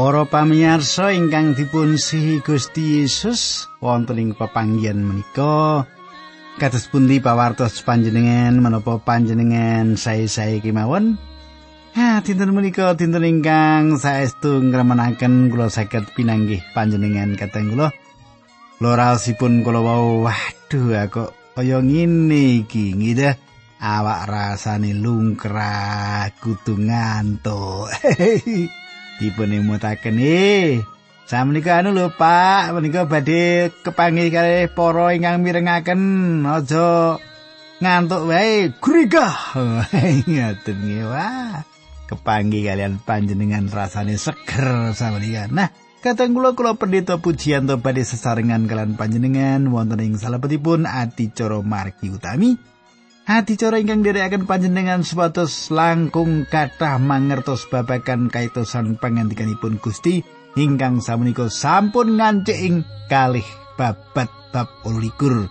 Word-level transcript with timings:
Para 0.00 0.24
pamirsa 0.24 1.12
ingkang 1.12 1.52
dipun 1.52 2.00
sihi 2.00 2.40
Gusti 2.40 3.04
Yesus 3.04 3.68
wonten 3.84 4.16
ing 4.16 4.32
pepanggihan 4.32 4.96
menika 4.96 5.84
kados 6.56 6.88
pundi 6.88 7.20
pawartos 7.20 7.84
panjenengan 7.84 8.56
menapa 8.64 8.96
panjenengan 8.96 10.00
sae-sae 10.00 10.64
kemawon? 10.64 11.20
Ha 11.92 12.24
dinten 12.24 12.56
menika 12.56 12.96
dinten 12.96 13.28
ingkang 13.28 14.00
saestu 14.00 14.64
ngremenaken 14.72 15.52
kula 15.52 15.68
saged 15.68 16.08
pinanggih 16.16 16.64
panjenengan 16.72 17.36
kateng 17.36 17.76
kula. 17.76 17.92
Lorasipun 18.80 19.60
kula 19.60 19.84
wau 19.84 20.24
waduh 20.24 20.96
aku 20.96 21.28
kaya 21.52 21.76
ngene 21.84 22.64
iki? 22.64 22.96
Ngira 22.96 23.36
awak 23.84 24.24
rasane 24.32 24.96
lungkrah 24.96 26.32
kudu 26.40 26.88
ngantuk 26.88 27.92
dipun 29.20 29.52
emutaken 29.52 30.16
eh 30.16 30.80
Samenika 31.30 31.78
anu 31.78 31.94
lho 31.94 32.10
Pak, 32.10 32.74
menika 32.74 33.06
badhe 33.06 33.70
kepanggih 33.86 34.34
kali 34.34 34.66
para 34.66 35.14
ingkang 35.14 35.46
mirengaken 35.46 36.02
aja 36.42 37.22
ngantuk 37.78 38.26
wae 38.26 38.74
grigah. 38.82 39.54
Ngaten 40.26 40.78
wah. 41.06 41.62
Kepanggih 42.10 42.66
kalian 42.66 42.98
panjenengan 43.06 43.70
rasane 43.70 44.18
seger 44.18 44.90
samenika. 44.90 45.46
Nah, 45.46 45.70
kateng 46.02 46.34
kula 46.34 46.58
kula 46.58 46.74
pendeta 46.74 47.22
pujian 47.22 47.70
to 47.70 47.78
badhe 47.78 48.02
sesarengan 48.02 48.66
kalian 48.66 48.98
panjenengan 48.98 49.70
wonten 49.70 50.02
ing 50.02 50.18
salebetipun 50.18 50.82
adicara 50.82 51.62
margi 51.62 52.10
utami. 52.10 52.58
Adicara 53.30 53.78
ingkang 53.78 54.02
dherekaken 54.02 54.42
panjenengan 54.42 55.06
supados 55.06 55.70
langkung 55.70 56.50
kathah 56.50 56.98
mangertos 56.98 57.62
babagan 57.70 58.26
kaitosan 58.26 58.98
pangandikanipun 58.98 59.78
Gusti 59.78 60.26
ingkang 60.58 60.98
samenika 60.98 61.46
sampun 61.46 62.18
ngancik 62.18 62.58
ing 62.58 62.82
kalih 63.06 63.46
babat 63.78 64.26
bab 64.50 64.66
21. 64.82 65.46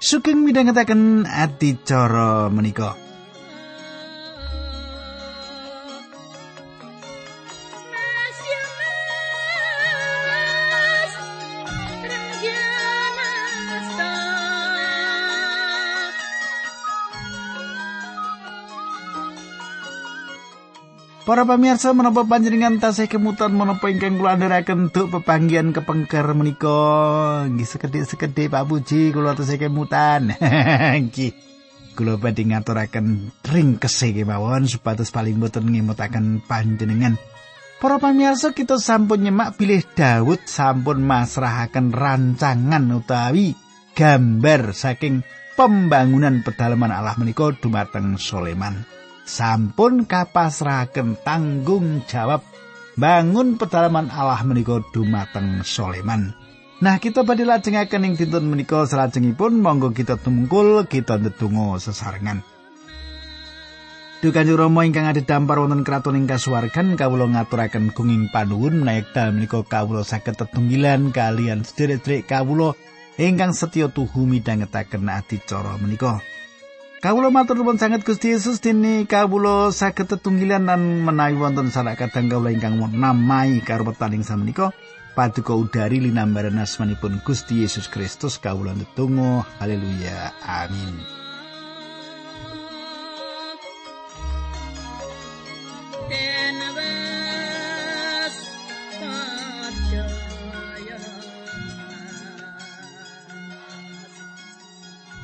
Sugeng 0.00 0.48
midhangetaken 0.48 1.28
adicara 1.28 2.48
menika. 2.48 3.09
Para 21.30 21.46
pamirsa 21.46 21.94
menapa 21.94 22.26
panjenengan 22.26 22.82
tasih 22.82 23.06
kemutan 23.06 23.54
menapa 23.54 23.86
ingkang 23.86 24.18
kula 24.18 24.34
andharaken 24.34 24.90
duk 24.90 25.14
pepanggihan 25.14 25.70
kepengker 25.70 26.26
menika? 26.34 27.46
Nggih 27.46 27.70
sekedhik-sekedhik 27.70 28.50
Pak 28.50 28.66
Puji 28.66 29.14
kula 29.14 29.38
tasih 29.38 29.62
kemutan. 29.62 30.34
Nggih. 31.06 31.30
Kula 31.94 32.18
badhe 32.18 32.50
ngaturaken 32.50 33.30
ring 33.46 33.78
kese 33.78 34.10
kemawon 34.10 34.66
supados 34.66 35.14
paling 35.14 35.38
boten 35.38 35.70
ngemutaken 35.70 36.42
panjenengan. 36.50 37.14
Para 37.78 38.02
pamirsa 38.02 38.50
kita 38.50 38.82
sampun 38.82 39.22
nyemak 39.22 39.54
bilih 39.54 39.86
Daud 39.86 40.50
sampun 40.50 40.98
masrahaken 41.06 41.94
rancangan 41.94 42.90
utawi 42.90 43.54
gambar 43.94 44.74
saking 44.74 45.22
pembangunan 45.54 46.42
pedalaman 46.42 46.90
Allah 46.90 47.14
menika 47.14 47.54
dumateng 47.54 48.18
Soleman. 48.18 48.98
Sampun 49.30 50.10
kapasrahaken 50.10 51.14
tanggung 51.22 52.02
jawab 52.10 52.42
bangun 52.98 53.54
pedalaman 53.54 54.10
Allah 54.10 54.42
menika 54.42 54.82
dumateng 54.90 55.62
Soleman. 55.62 56.34
Nah, 56.80 56.96
kita 56.98 57.22
badhe 57.22 57.46
lajengaken 57.46 58.10
ing 58.10 58.14
dinten 58.18 58.50
menika 58.50 58.82
salajengipun 58.88 59.62
monggo 59.62 59.94
kita 59.94 60.18
tumungkul 60.18 60.82
kita 60.90 61.22
ndedonga 61.22 61.78
sesarengan. 61.78 62.42
Duh 64.20 64.36
Kanjeng 64.36 64.60
Rama 64.60 64.84
ingkang 64.84 65.08
ada 65.08 65.22
dampar 65.24 65.64
wonten 65.64 65.80
kraton 65.80 66.12
ing 66.12 66.28
kasuwargan 66.28 66.92
kawula 66.92 67.24
ngaturaken 67.24 67.88
gunging 67.96 68.28
panuwun 68.28 68.84
menawi 68.84 69.00
dal 69.16 69.32
menika 69.32 69.64
kawula 69.64 70.04
saged 70.04 70.36
tetunggilan 70.36 71.08
kalian 71.08 71.64
sedherek 71.64 72.28
kawula 72.28 72.76
ingkang 73.16 73.56
setya 73.56 73.88
tuhu 73.88 74.28
midhangetaken 74.28 75.08
adicara 75.08 75.80
menika. 75.80 76.20
Kawula 77.00 77.32
matur 77.32 77.56
nuwun 77.56 77.80
sanget 77.80 78.04
Gusti 78.04 78.36
Yesus 78.36 78.60
dene 78.60 79.08
kawula 79.08 79.72
saged 79.72 80.12
tetunggilan 80.12 80.68
lan 80.68 81.00
menawi 81.00 81.32
wonten 81.40 81.72
sanak 81.72 81.96
kadang 81.96 82.28
kawula 82.28 82.52
ingkang 82.52 82.76
namai 82.76 83.64
karo 83.64 83.88
petaling 83.88 84.20
samenika. 84.20 84.68
Paduka 85.16 85.56
udari 85.56 85.96
linambaran 85.96 86.60
asmanipun 86.60 87.24
Gusti 87.24 87.64
Yesus 87.64 87.88
Kristus 87.88 88.36
kawula 88.36 88.76
ndedonga. 88.76 89.48
Haleluya. 89.64 90.36
Amin 90.44 91.19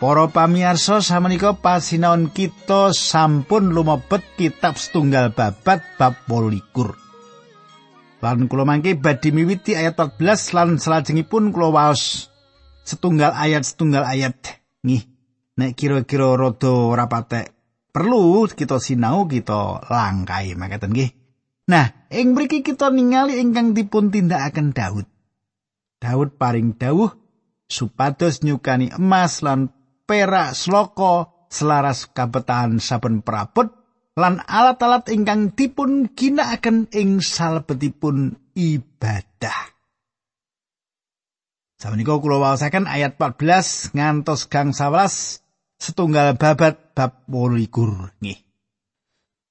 Para 0.07 0.31
pamirsa 0.31 1.03
samenika 1.03 1.59
pasinaon 1.59 2.31
kita 2.31 2.95
sampun 2.95 3.75
lumebet 3.75 4.23
kitab 4.39 4.79
setunggal 4.79 5.35
babat 5.35 5.83
bab 5.99 6.15
28. 6.31 8.23
Lan 8.23 8.47
kula 8.47 8.63
mangke 8.63 8.95
badhe 8.95 9.35
miwiti 9.35 9.75
ayat 9.75 9.99
14 9.99 10.55
lan 10.55 10.79
salajengipun 10.79 11.51
kula 11.51 11.75
waos 11.75 12.31
setunggal 12.87 13.35
ayat 13.35 13.67
setunggal 13.67 14.07
ayat. 14.07 14.63
Nggih. 14.87 15.11
Nek 15.59 15.75
kira-kira 15.75 16.39
rada 16.39 16.71
ora 16.71 17.11
patek 17.11 17.51
perlu 17.91 18.47
kita 18.47 18.79
sinau 18.79 19.27
kita 19.27 19.91
langkai 19.91 20.55
makaten 20.55 20.95
nggih. 20.95 21.11
Nah, 21.67 22.07
ing 22.15 22.31
mriki 22.31 22.63
kita 22.63 22.95
ningali 22.95 23.43
ingkang 23.43 23.75
dipun 23.75 24.15
tindakaken 24.15 24.71
Daud. 24.71 25.11
Daud 25.99 26.39
paring 26.39 26.79
dawuh 26.79 27.11
supados 27.67 28.47
nyukani 28.47 28.95
emas 28.95 29.43
lan 29.43 29.75
perak 30.07 30.55
sloko 30.55 31.47
selaras 31.51 32.07
kabetahan 32.11 32.79
saben 32.79 33.21
prabot 33.21 33.69
lan 34.17 34.41
alat-alat 34.41 35.13
ingkang 35.13 35.53
dipun 35.53 36.09
ginakaken 36.17 36.89
ing 36.95 37.21
salebetipun 37.21 38.33
ibadah. 38.57 39.77
Sabenika 41.77 42.17
kula 42.17 42.41
waosaken 42.41 42.89
ayat 42.89 43.21
14 43.21 43.93
ngantos 43.93 44.49
gang 44.49 44.73
11 44.73 45.45
setunggal 45.77 46.41
babat 46.41 46.97
bab 46.97 47.29
28 47.29 48.17
nggih. 48.25 48.39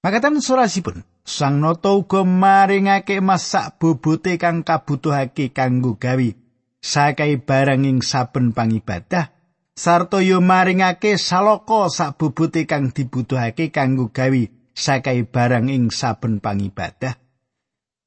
Makatan 0.02 0.42
surasipun 0.42 1.06
Sang 1.26 1.58
Nata 1.58 1.90
uga 1.90 2.22
maringake 2.22 3.18
masak 3.18 3.82
bobote 3.82 4.38
kang 4.38 4.62
kabutuhake 4.62 5.50
kanggo 5.50 5.98
gawe 5.98 6.30
sakai 6.78 7.42
barang 7.42 7.82
ing 7.82 8.06
saben 8.06 8.54
pangibadah 8.54 9.35
sarta 9.76 10.24
yo 10.24 10.40
maringake 10.40 11.20
saloko 11.20 11.92
sak 11.92 12.16
bubute 12.16 12.64
kang 12.64 12.96
dibutuhake 12.96 13.76
kanggo 13.76 14.08
gawe 14.08 14.44
sakai 14.72 15.28
barang 15.28 15.68
ing 15.68 15.92
saben 15.92 16.40
pangibadah. 16.40 17.20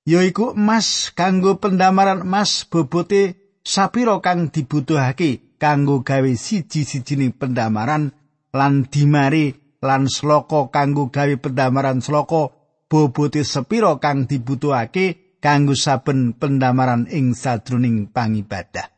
Yaiku 0.08 0.56
emas 0.56 1.12
kanggo 1.12 1.60
pendamaran 1.60 2.24
emas 2.24 2.64
bobote 2.64 3.36
sapira 3.60 4.16
kang 4.24 4.48
dibutuhake 4.48 5.60
kanggo 5.60 6.00
gawe 6.00 6.32
siji-sijining 6.32 7.36
pendamaran 7.36 8.16
lan 8.56 8.88
dimari 8.88 9.52
lan 9.84 10.08
sloko 10.08 10.72
kanggo 10.72 11.12
gawe 11.12 11.34
pendamaran 11.36 12.00
sloko 12.00 12.56
bobote 12.88 13.44
sepira 13.44 14.00
kang 14.00 14.24
dibutuhake 14.24 15.36
kanggo 15.44 15.76
saben 15.76 16.32
pendamaran 16.32 17.04
ing 17.12 17.36
sadroning 17.36 18.08
pangibadah 18.08 18.97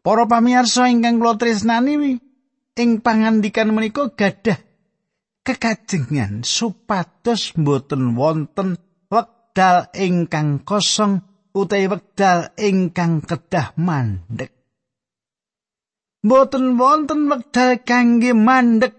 Para 0.00 0.24
pamirsa 0.24 0.88
ingkang 0.88 1.20
kula 1.20 1.36
tresnani 1.36 2.16
ing 2.80 2.90
pangandikan 3.04 3.68
menika 3.76 4.08
gadah 4.08 4.56
kekajengan 5.44 6.40
supados 6.40 7.52
mboten 7.60 8.16
wonten 8.16 8.80
wekdal 9.12 9.92
ingkang 9.92 10.64
kosong 10.64 11.20
utawi 11.52 11.92
wekdal 11.92 12.48
ingkang 12.56 13.20
kedah 13.20 13.76
mandek. 13.76 14.56
Mboten 16.24 16.80
wonten 16.80 17.28
wekdal 17.28 17.84
kangge 17.84 18.32
mandek 18.32 18.96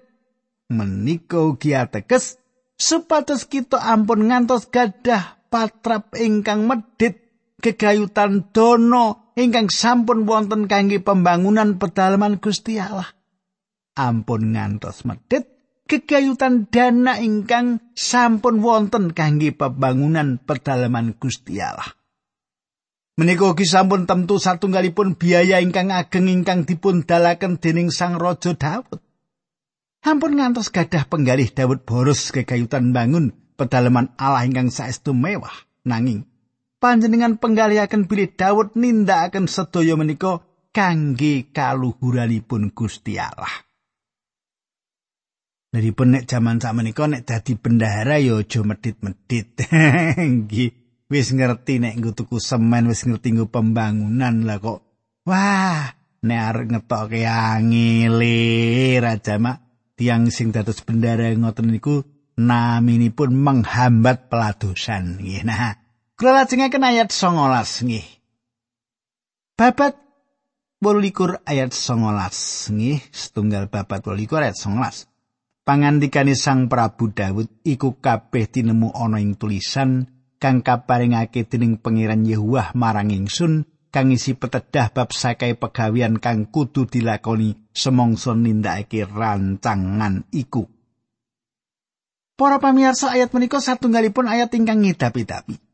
menika 0.70 1.42
ugi 1.42 1.74
ateges 1.74 2.38
supados 2.78 3.50
kita 3.50 3.82
ampun 3.82 4.30
ngantos 4.30 4.70
gadah 4.70 5.50
patrap 5.50 6.14
ingkang 6.14 6.70
medit 6.70 7.22
gegayutan 7.58 8.54
dono 8.54 9.21
ingkang 9.36 9.72
sampun 9.72 10.28
wonten 10.28 10.68
kangge 10.68 11.00
pembangunan 11.00 11.80
pedalaman 11.80 12.40
Gusti 12.40 12.80
Allah. 12.80 13.08
Ampun 13.96 14.56
ngantos 14.56 15.04
medit 15.04 15.52
kegayutan 15.86 16.72
dana 16.72 17.20
ingkang 17.20 17.84
sampun 17.92 18.64
wonten 18.64 19.12
kangge 19.12 19.52
pembangunan 19.52 20.40
pedalaman 20.40 21.20
Gusti 21.20 21.60
Allah. 21.60 21.92
Menika 23.20 23.52
ugi 23.52 23.68
sampun 23.68 24.08
tentu 24.08 24.40
satunggalipun 24.40 25.20
biaya 25.20 25.60
ingkang 25.60 25.92
ageng 25.92 26.32
ingkang 26.32 26.64
dipun 26.64 27.04
dalaken 27.04 27.60
dening 27.60 27.92
Sang 27.92 28.16
Raja 28.16 28.56
Daud. 28.56 29.04
Hampun 30.02 30.40
ngantos 30.40 30.72
gadah 30.74 31.06
penggalih 31.06 31.52
Daud 31.52 31.84
boros 31.84 32.32
kegayutan 32.34 32.96
bangun 32.96 33.36
pedalaman 33.60 34.16
Allah 34.18 34.48
ingkang 34.48 34.74
saestu 34.74 35.14
mewah 35.14 35.54
nanging 35.86 36.31
panjenengan 36.82 37.38
penggalihaken 37.38 38.10
bilih 38.10 38.34
Daud 38.34 38.74
nindakaken 38.74 39.46
sedaya 39.46 39.94
menika 39.94 40.42
kangge 40.74 41.54
kaluhuranipun 41.54 42.74
Gusti 42.74 43.22
Allah. 43.22 43.70
Naripun 45.72 46.12
nek 46.12 46.28
jaman 46.28 46.60
sakmenika 46.60 47.08
nek 47.08 47.24
dadi 47.24 47.56
bendahara 47.56 48.20
ya 48.20 48.44
aja 48.44 48.60
medit-medit. 48.60 49.56
Nggih, 50.20 50.72
wis 51.08 51.32
ngerti 51.32 51.80
nek 51.80 51.96
nggo 51.96 52.12
tuku 52.12 52.44
semen, 52.44 52.92
wis 52.92 53.08
ngerti 53.08 53.40
nggo 53.40 53.48
pembangunan 53.48 54.44
lah 54.44 54.60
kok. 54.60 54.84
Wah, 55.24 55.88
nek 56.28 56.42
arep 56.44 56.68
ngetoke 56.76 57.24
angile 57.24 59.00
raja 59.00 59.40
mak 59.40 59.64
tiang 59.96 60.28
sing 60.28 60.52
dados 60.52 60.84
bendahara 60.84 61.32
ngoten 61.40 61.72
niku 61.72 62.04
naminipun 62.36 63.32
menghambat 63.32 64.28
peladosan 64.28 65.24
nggih. 65.24 65.48
Nah, 65.48 65.81
kula 66.22 66.46
lajengaken 66.46 66.86
ayat 66.86 67.10
19 67.10 67.90
nggih. 67.90 68.06
Babat 69.58 69.98
28 70.78 71.42
ayat 71.50 71.74
19 71.74 72.78
nggih, 72.78 73.00
setunggal 73.10 73.66
babat 73.74 74.06
28 74.06 74.30
ayat 74.46 74.54
19. 74.54 75.66
pangandikane 75.66 76.38
Sang 76.38 76.70
Prabu 76.70 77.10
Daud 77.10 77.50
iku 77.66 77.98
kabeh 77.98 78.46
tinemu 78.46 78.94
ana 78.94 79.18
ing 79.18 79.34
tulisan 79.34 80.06
kang 80.38 80.62
kaparingake 80.62 81.50
dening 81.50 81.82
Pangeran 81.82 82.22
Yehuwah 82.22 82.78
marang 82.78 83.10
ingsun 83.10 83.66
kang 83.90 84.14
isi 84.14 84.38
petedah 84.38 84.94
bab 84.94 85.10
sakai 85.18 85.58
pegawian 85.58 86.22
kang 86.22 86.46
kudu 86.54 86.86
dilakoni 86.86 87.74
semongso 87.74 88.38
nindakake 88.38 89.10
rancangan 89.10 90.30
iku. 90.30 90.70
Para 92.38 92.62
pamirsa 92.62 93.10
ayat 93.10 93.34
menika 93.34 93.58
satunggalipun 93.58 94.30
ayat 94.30 94.54
ingkang 94.54 94.86
ngidapi-dapi. 94.86 95.71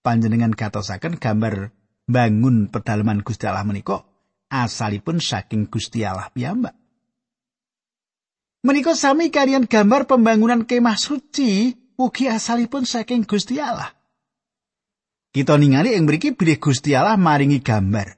Panjenengan 0.00 0.56
gatosaken 0.56 1.20
gambar 1.20 1.76
bangun 2.08 2.72
pedalaman 2.72 3.20
Gusti 3.20 3.44
Allah 3.44 3.68
menika 3.68 4.00
asalipun 4.48 5.20
saking 5.20 5.68
Gusti 5.68 6.08
Allah 6.08 6.32
piyambak. 6.32 6.72
Menika 8.64 8.92
sami 8.96 9.28
kalian 9.28 9.64
gambar 9.68 10.04
pembangunan 10.08 10.64
kemah 10.68 10.96
suci 10.96 11.76
ugi 12.00 12.32
asalipun 12.32 12.88
saking 12.88 13.28
Gusti 13.28 13.60
Allah. 13.60 13.92
Kita 15.30 15.60
ningali 15.60 15.92
ing 15.92 16.08
mriki 16.08 16.32
bilih 16.32 16.56
Gusti 16.56 16.96
Allah 16.96 17.20
maringi 17.20 17.60
gambar. 17.60 18.16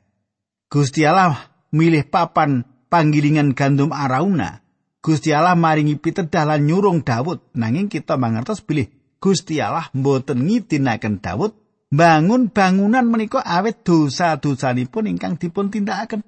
Gusti 0.70 1.02
Allah 1.02 1.34
milih 1.74 2.08
papan 2.08 2.64
panggilingan 2.90 3.58
gandum 3.58 3.90
arauna. 3.90 4.64
Gusti 5.02 5.34
Allah 5.34 5.58
maringi 5.58 5.98
pitedah 5.98 6.46
lan 6.46 6.62
nyurung 6.62 7.02
Daud 7.02 7.42
nanging 7.58 7.90
kita 7.90 8.14
mangertos 8.14 8.62
bilih 8.62 8.86
Gusti 9.18 9.58
Allah 9.58 9.90
mboten 9.94 10.46
ngidinaken 10.46 11.18
Daud 11.18 11.61
bangun 11.92 12.48
bangunan 12.48 13.04
menika 13.04 13.44
awet 13.44 13.84
dosa-dosanipun 13.84 15.12
ingkang 15.12 15.36
dipun 15.36 15.68
tindakaken. 15.68 16.24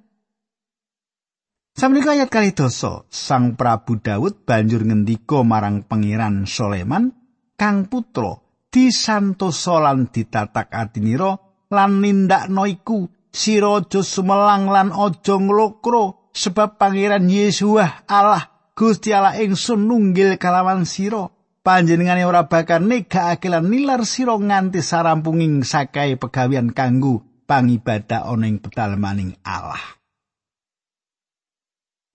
Samangika 1.74 2.14
ayat 2.14 2.30
kali 2.30 2.54
dosa, 2.54 3.02
Sang 3.10 3.58
Prabu 3.58 3.98
Daud 3.98 4.46
banjur 4.46 4.86
ngendika 4.86 5.42
marang 5.42 5.82
Pangeran 5.82 6.46
Soleman, 6.46 7.10
Kang 7.58 7.90
putra, 7.90 8.38
disantosa 8.70 9.82
lan 9.82 10.06
ditatak 10.06 10.70
atinira 10.70 11.34
lan 11.74 11.98
nindakno 11.98 12.62
iku 12.66 13.10
sira 13.34 13.82
aja 13.82 14.02
sumelang 14.02 14.70
lan 14.70 14.94
aja 14.94 15.34
nglokro 15.34 16.30
sebab 16.30 16.78
Pangeran 16.78 17.26
Yesuah 17.26 18.06
Allah 18.06 18.70
Gusti 18.74 19.14
Allah 19.14 19.38
ingsun 19.38 19.86
nunggil 19.86 20.38
kalawan 20.38 20.82
sira 20.86 21.30
panjenengane 21.64 22.28
ora 22.28 22.44
bakal 22.44 22.84
negakake 22.84 23.48
lan 23.48 23.72
nilar 23.72 24.04
sira 24.04 24.36
nganti 24.36 24.84
sarampunging 24.84 25.64
sakai 25.64 26.20
pegawian 26.20 26.76
kanggo 26.76 27.24
pangibadah 27.48 28.28
ana 28.28 28.46
ing 28.46 28.60
pedalemaning 28.60 29.32
Allah. 29.42 29.80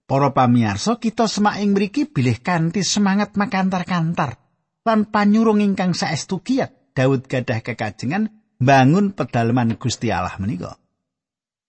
Para 0.10 0.34
pamirsa, 0.34 0.98
kita 0.98 1.30
semaing 1.30 1.78
mriki 1.78 2.10
bilih 2.10 2.42
kanthi 2.42 2.82
semangat 2.82 3.38
makantar-kantar 3.38 4.42
lan 4.86 5.06
panyurung 5.10 5.62
ingkang 5.62 5.94
saestu 5.94 6.42
kiat 6.42 6.98
Daud 6.98 7.30
gadah 7.30 7.62
kekajengan 7.62 8.34
bangun 8.58 9.14
pedalaman 9.14 9.78
Gusti 9.78 10.10
Allah 10.10 10.34
menika. 10.42 10.82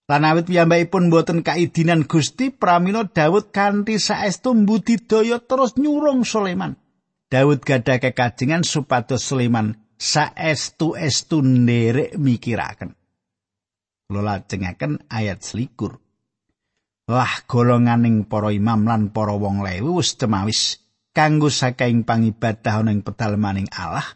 Lan 0.09 0.25
awit 0.25 0.49
piyambakipun 0.49 1.13
boten 1.13 1.45
kaidinan 1.45 2.09
Gusti 2.09 2.49
pramila 2.49 3.05
Daud 3.05 3.53
kanthi 3.53 4.01
saestu 4.01 4.57
mbudidaya 4.57 5.37
terus 5.45 5.77
nyurung 5.77 6.25
Sulaiman. 6.25 6.81
Daud 7.31 7.63
gadah 7.63 8.03
kekajengan 8.03 8.67
supados 8.67 9.23
Sulaiman 9.23 9.79
saestu 9.95 10.99
estu 10.99 11.39
nderek 11.39 12.19
mikiraken. 12.19 12.91
Lola 14.11 14.43
cengaken 14.43 15.07
ayat 15.07 15.39
selikur. 15.39 15.95
lah 17.11 17.43
golonganing 17.43 18.23
para 18.23 18.55
imam 18.55 18.87
lan 18.87 19.11
para 19.11 19.35
wong 19.35 19.59
lewi 19.67 19.91
wis 19.99 20.15
temawis 20.15 20.79
kanggo 21.11 21.51
saking 21.51 22.07
pangibadah 22.07 22.79
ana 22.79 22.95
ing 22.95 23.03
pedalemaning 23.03 23.67
Allah 23.75 24.15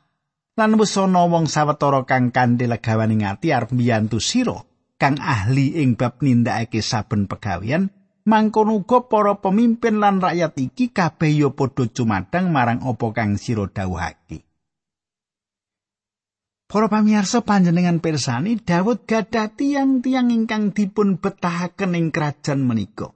lan 0.55 0.79
wis 0.79 0.95
ana 0.95 1.27
wong 1.27 1.51
sawetara 1.51 2.07
kang 2.07 2.31
kanthi 2.31 2.71
legawaning 2.71 3.27
ati 3.27 3.51
arep 3.51 3.75
mbiyantu 3.75 4.23
sira 4.23 4.63
kang 4.95 5.19
ahli 5.19 5.83
ing 5.83 5.99
bab 5.99 6.23
nindakake 6.23 6.79
saben 6.79 7.27
pegawean 7.27 7.91
mangkono 8.25 8.81
uga 8.81 9.05
para 9.05 9.37
pemimpin 9.37 10.01
lan 10.01 10.17
rakyat 10.17 10.57
iki 10.57 10.89
kabeh 10.89 11.31
ya 11.31 11.49
padha 11.53 11.85
cumadang 11.85 12.49
marang 12.49 12.81
apa 12.81 13.07
kang 13.13 13.37
sira 13.37 13.69
dawuhake 13.69 14.45
Para 16.65 16.89
pamirsa 16.89 17.45
panjenengan 17.45 18.01
persani 18.01 18.57
Daud 18.57 19.05
gadah 19.05 19.53
tiang-tiang 19.53 20.33
ingkang 20.33 20.73
dipun 20.73 21.21
betahaken 21.21 21.93
ing 21.93 22.09
kerajaan 22.09 22.65
menika. 22.65 23.13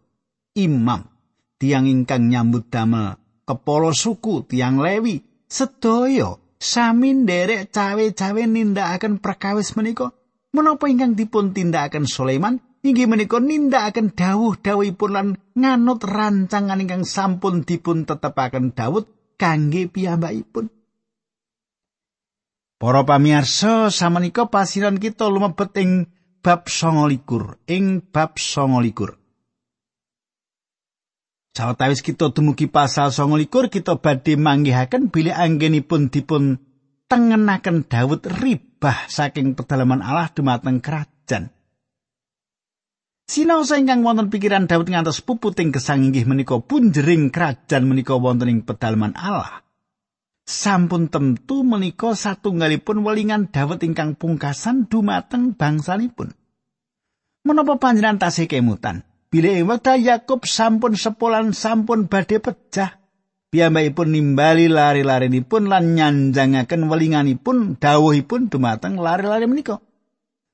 Imam, 0.53 1.09
tiang 1.57 1.89
ingkang 1.89 2.29
nyambut 2.29 2.69
damel 2.69 3.17
kepala 3.49 3.89
suku 3.89 4.45
tiang 4.45 4.77
Lewi, 4.77 5.25
sedaya 5.49 6.37
sami 6.61 7.17
nderek 7.17 7.73
cawe-cawe 7.73 8.43
nindakaken 8.45 9.17
perkawis 9.17 9.73
menika. 9.73 10.13
Menapa 10.53 10.85
ingkang 10.85 11.17
dipun 11.17 11.49
tindakaken 11.49 12.05
Sulaiman 12.05 12.61
inggih 12.85 13.07
menika 13.11 13.39
nindakaken 13.39 14.15
dawuh-dawuhipun 14.15 15.11
lan 15.11 15.27
nganut 15.55 16.01
rancangan 16.03 16.79
ingkang 16.79 17.03
sampun 17.03 17.67
dipun 17.67 18.07
tetepaken 18.07 18.71
Daud 18.71 19.35
kangge 19.39 19.87
piyambakipun. 19.91 20.71
Para 22.79 23.03
pamirsa, 23.03 23.91
samenika 23.91 24.47
pasiran 24.47 25.03
kita 25.03 25.27
lumebet 25.27 25.75
ing 25.83 26.07
bab 26.39 26.71
29, 26.71 27.59
ing 27.67 27.99
bab 27.99 28.39
29. 28.39 29.19
Sawetawis 31.59 31.99
kita 31.99 32.31
dumugi 32.31 32.71
pasal 32.71 33.11
29, 33.11 33.67
kita 33.67 33.99
badhe 33.99 34.39
manggihaken 34.39 35.11
bilih 35.11 35.35
anggenipun 35.35 36.07
dipun 36.07 36.63
tengenaken 37.11 37.83
Daud 37.83 38.23
ribah 38.39 39.11
saking 39.11 39.59
pedalaman 39.59 39.99
Allah 39.99 40.31
dumateng 40.31 40.79
kerajaan. 40.79 41.51
Sinau 43.29 43.61
ingkang 43.61 44.01
wonten 44.01 44.33
pikiran 44.33 44.65
Daud 44.65 44.89
ngantos 44.89 45.21
puputing 45.21 45.69
gesang 45.69 46.01
inggih 46.01 46.25
menika 46.25 46.57
punjering 46.57 47.29
kerajaan 47.29 47.85
menika 47.85 48.17
wonten 48.17 48.49
ing 48.49 48.59
pedalaman 48.65 49.13
Allah. 49.13 49.61
sampun 50.49 51.13
tentu 51.13 51.61
menika 51.61 52.17
satunggalipun 52.17 53.05
welingan 53.05 53.53
dawet 53.53 53.85
ingkang 53.85 54.17
pungkasan 54.17 54.89
dumateng 54.89 55.53
bangsanipun. 55.53 56.33
Menapa 57.45 57.77
panjenengan 57.77 58.17
tasih 58.17 58.49
kemutan? 58.49 59.05
Bilih 59.29 59.61
wekdal 59.69 60.01
Yakub 60.01 60.49
sampun 60.49 60.97
sepolan 60.97 61.53
sampun 61.53 62.09
badhe 62.09 62.41
pecah. 62.41 62.97
Piyambakipun 63.53 64.09
nimbali 64.09 64.65
lari-larinipun 64.69 65.69
lan 65.69 65.93
nyanjangaken 65.93 66.89
welinganipun 66.89 67.77
dawuhipun 67.77 68.49
dumateng 68.49 68.97
lari-lari 68.97 69.45
menika. 69.45 69.81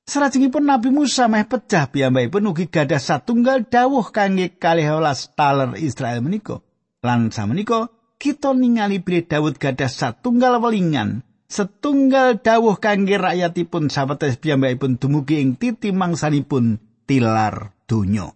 Salajengipun 0.06 0.70
Nabi 0.70 0.94
Musa 0.94 1.26
meh 1.26 1.42
pecah 1.42 1.90
piyambakipun 1.90 2.46
ugi 2.54 2.70
gadah 2.70 3.02
satunggal 3.02 3.66
dawuh 3.66 4.06
kangge 4.14 4.54
kalih 4.54 4.86
taler 5.34 5.74
Israel 5.82 6.22
menika. 6.22 6.62
Lan 7.02 7.34
samenika 7.34 7.90
kita 8.14 8.54
ningali 8.54 9.02
bilih 9.02 9.26
Daud 9.26 9.58
gadah 9.58 9.90
satunggal 9.90 10.62
welingan 10.62 11.26
setunggal 11.46 12.42
dawuh 12.42 12.78
kangge 12.78 13.18
rakyatipun 13.18 13.90
sawetawis 13.90 14.38
piyambakipun 14.38 14.98
dumugi 14.98 15.42
ing 15.42 15.58
titi 15.58 15.90
mangsanipun 15.90 16.78
tilar 17.06 17.74
donya. 17.86 18.30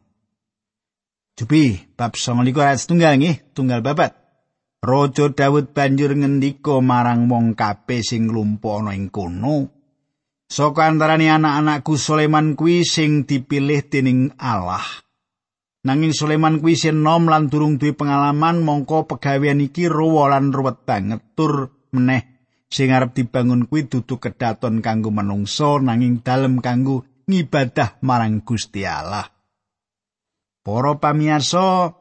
Jupi 1.39 1.95
bab 1.95 2.19
29 2.19 2.51
ayat 2.61 2.79
setunggal 2.83 3.15
nggih, 3.17 3.37
tunggal 3.55 3.81
babat. 3.81 4.19
Raja 4.81 5.29
Daud 5.29 5.77
banjur 5.77 6.19
ngendika 6.19 6.81
marang 6.81 7.29
wong 7.29 7.53
kabeh 7.53 8.01
sing 8.01 8.33
lumpuh 8.33 8.81
ana 8.81 8.97
ing 8.97 9.13
kono. 9.13 9.80
Saka 10.51 10.91
antarane 10.91 11.31
anak-anakku 11.31 11.95
Sulaiman 11.95 12.59
kuwi 12.59 12.83
sing 12.83 13.23
dipilih 13.23 13.87
dening 13.87 14.35
Allah. 14.35 14.83
Nanging 15.87 16.11
Sulaiman 16.11 16.59
kuwi 16.59 16.75
sing 16.75 17.07
nom 17.07 17.31
lan 17.31 17.47
durung 17.47 17.79
duwe 17.79 17.95
pengalaman 17.95 18.59
mongko 18.59 19.07
pegawean 19.07 19.63
iki 19.63 19.87
ruwa 19.87 20.35
lan 20.35 20.51
ruwet 20.51 20.83
banget 20.83 21.23
tur 21.39 21.71
meneh 21.95 22.43
sing 22.67 22.91
arep 22.91 23.15
dibangun 23.15 23.71
kuwi 23.71 23.87
dudu 23.87 24.19
kedaton 24.19 24.83
kanggo 24.83 25.15
manungsa 25.15 25.79
nanging 25.79 26.27
dalem 26.27 26.59
kanggo 26.59 27.07
ngibadah 27.31 28.03
marang 28.03 28.43
Gusti 28.43 28.83
Allah. 28.83 29.31
Para 30.67 30.99
pamirsa, 30.99 31.95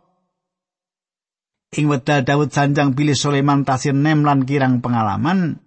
Ing 1.70 1.86
wedal 1.86 2.26
Daud 2.26 2.50
sanjang 2.50 2.98
pilih 2.98 3.14
Sulaiman 3.14 3.62
tasir 3.62 3.94
nem 3.94 4.26
lan 4.26 4.42
kirang 4.42 4.82
pengalaman, 4.82 5.62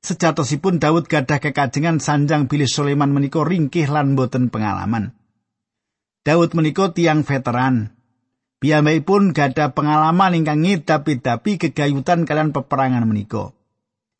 sejatosipun 0.00 0.80
Daud 0.80 1.06
gadah 1.06 1.38
kekajengan 1.38 2.00
sanjang 2.00 2.48
pilih 2.48 2.68
Sulaiman 2.68 3.12
menika 3.12 3.44
ringkih 3.44 3.88
lan 3.88 4.16
boten 4.16 4.48
pengalaman. 4.48 5.12
Daud 6.24 6.52
menika 6.52 6.92
tiang 6.92 7.24
veteran. 7.24 7.96
pun 8.60 9.32
gadah 9.32 9.72
pengalaman 9.72 10.36
ingkang 10.36 10.60
ngidapi-dapi 10.60 11.56
kegayutan 11.56 12.28
kalian 12.28 12.52
peperangan 12.52 13.08
menika. 13.08 13.56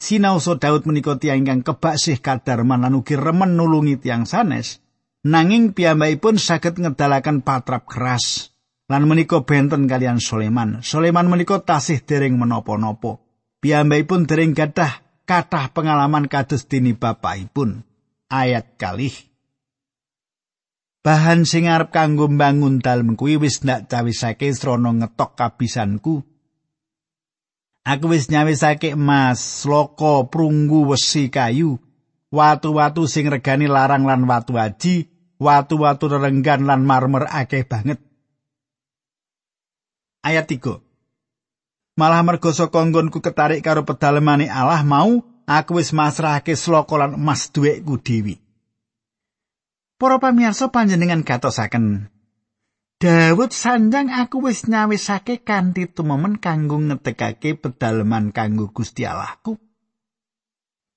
Sinauso 0.00 0.56
Daud 0.56 0.88
menika 0.88 1.20
tiang 1.20 1.44
ingkang 1.44 1.60
kebaksih 1.60 2.24
kadarman 2.24 2.80
lan 2.80 2.96
ugi 2.96 3.20
remen 3.20 3.60
nulungi 3.60 4.00
tiang 4.00 4.24
sanes, 4.24 4.80
nanging 5.28 5.76
pun 6.16 6.40
saged 6.40 6.80
ngedalakan 6.80 7.44
patrap 7.44 7.84
keras 7.84 8.48
lan 8.88 9.04
menika 9.04 9.44
benten 9.44 9.84
kalian 9.84 10.16
Sulaiman. 10.16 10.80
Sulaiman 10.80 11.28
menika 11.28 11.60
tasih 11.60 12.00
dereng 12.00 12.40
menapa-napa. 12.40 13.20
Piyambakipun 13.60 14.24
dereng 14.24 14.56
gadah 14.56 15.09
kathah 15.28 15.72
pengalaman 15.72 16.28
kados 16.28 16.68
dini 16.68 16.96
bapakipun. 16.96 17.82
Ayat 18.30 18.78
kalih. 18.78 19.12
Bahan 21.00 21.48
sing 21.48 21.66
arep 21.66 21.90
kanggo 21.90 22.28
mbangun 22.28 22.84
dalem 22.84 23.16
kuwi 23.16 23.40
wis 23.40 23.64
ndak 23.64 23.88
cawisake 23.88 24.52
srana 24.52 24.92
ngetok 24.92 25.32
kabisanku. 25.34 26.22
Aku 27.80 28.12
wis 28.12 28.28
nyawisake 28.28 28.92
emas, 28.92 29.64
loko, 29.64 30.28
prunggu, 30.28 30.84
wesi 30.92 31.32
kayu, 31.32 31.80
watu-watu 32.28 33.08
sing 33.08 33.32
regani 33.32 33.64
larang 33.64 34.04
lan 34.04 34.28
watu 34.28 34.60
aji, 34.60 35.08
watu-watu 35.40 36.12
renggan 36.12 36.68
lan 36.68 36.84
marmer 36.84 37.24
akeh 37.32 37.64
banget. 37.64 37.98
ayat 40.20 40.44
3. 40.44 40.89
Malah 42.00 42.24
mergo 42.24 42.48
saka 42.48 42.80
nggonku 42.80 43.20
ketarik 43.20 43.60
karo 43.60 43.84
pedalemane 43.84 44.48
Allah 44.48 44.80
mau 44.88 45.20
aku 45.44 45.84
wis 45.84 45.92
masrahake 45.92 46.56
sloka 46.56 46.96
lan 46.96 47.12
emas 47.12 47.52
duwekku 47.52 48.00
dewi. 48.00 48.40
Para 50.00 50.16
pamirsa 50.16 50.72
panjenengan 50.72 51.20
gatosaken 51.20 52.08
Dawud 52.96 53.52
sanjang 53.52 54.08
aku 54.08 54.48
wis 54.48 54.64
nyawisake 54.64 55.44
kanthi 55.44 55.92
tumemen 55.92 56.40
kanggo 56.40 56.80
ngetekake 56.80 57.60
pedaleman 57.60 58.32
kanggo 58.32 58.72
Gusti 58.72 59.04
Allahku. 59.04 59.60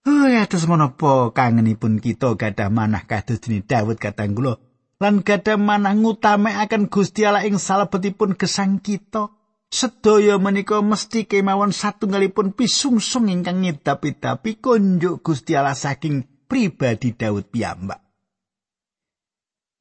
Oh 0.07 0.27
ya 0.31 0.47
terus 0.47 0.71
menapa 0.71 1.35
kangenipun 1.35 1.99
kita 1.99 2.39
gadah 2.39 2.71
manah 2.71 3.03
kados 3.03 3.43
dene 3.43 3.59
Dawud 3.59 3.99
katanggula 3.99 4.55
lan 5.03 5.19
gadah 5.19 5.59
manah 5.59 5.99
ngutamekaken 5.99 6.87
Gusti 6.87 7.27
Allah 7.27 7.43
ing 7.43 7.59
salebetipun 7.59 8.39
gesang 8.39 8.79
kita. 8.79 9.42
Sedaya 9.73 10.37
menika 10.37 10.85
mesti 10.85 11.25
kemawon 11.25 11.73
satunggalipun 11.73 12.53
pisungsung 12.53 13.25
ingkang 13.25 13.65
ngedapi-dapi 13.65 14.61
konjuk 14.61 15.25
Gusti 15.25 15.57
Allah 15.57 15.73
saking 15.73 16.45
pribadi 16.45 17.17
Daud 17.17 17.49
piyambak. 17.49 17.97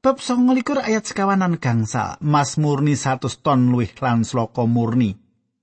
Bab 0.00 0.16
29 0.16 0.80
ayat 0.80 1.04
sekawanan 1.04 1.60
gangsal, 1.60 2.16
Mas 2.24 2.56
murni 2.56 2.96
100 2.96 3.44
ton 3.44 3.68
luwih 3.68 3.92
lan 4.00 4.24
sloka 4.24 4.64
murni, 4.64 5.12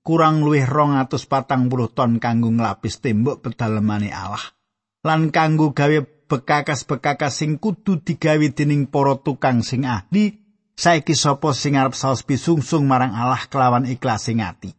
kurang 0.06 0.46
luwih 0.46 0.62
240 0.62 1.90
ton 1.90 2.22
kanggo 2.22 2.54
nglapis 2.54 3.02
tembok 3.02 3.42
pedalemane 3.42 4.14
Allah. 4.14 4.46
Lan 5.02 5.34
kanggo 5.34 5.74
gawe 5.74 5.98
bekakas-bekakas 6.30 7.42
sing 7.42 7.58
kudu 7.58 7.98
digawe 8.06 8.46
dening 8.54 8.86
para 8.86 9.18
tukang 9.18 9.66
sing 9.66 9.82
ahli 9.90 10.39
saiki 10.80 11.12
sapa 11.12 11.52
sing 11.52 11.76
arep 11.76 11.92
saos 11.92 12.24
pisungsung 12.24 12.88
marang 12.88 13.12
Allah 13.12 13.44
kelawan 13.52 13.84
ikhlas 13.84 14.24
sing 14.24 14.40
ati 14.40 14.72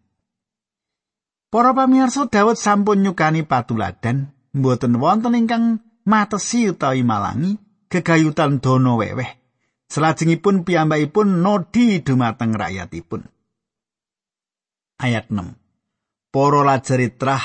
Para 1.52 1.76
pamirsa 1.78 2.26
Daud 2.32 2.58
sampun 2.58 3.06
nyukani 3.06 3.46
patuladan 3.46 4.34
mboten 4.58 4.98
wonten 4.98 5.38
ingkang 5.38 5.84
matesi 6.10 6.74
utawi 6.74 7.06
malangi 7.06 7.62
kegayutan 7.92 8.58
dono 8.58 8.98
weweh 8.98 9.38
Selajengipun 9.92 10.64
piyambakipun 10.64 11.44
nodi 11.44 12.00
dumateng 12.00 12.56
rakyatipun. 12.56 13.28
Ayat 15.04 15.28
6. 15.28 15.52
Para 16.32 16.64
lajari 16.64 17.12
trah 17.12 17.44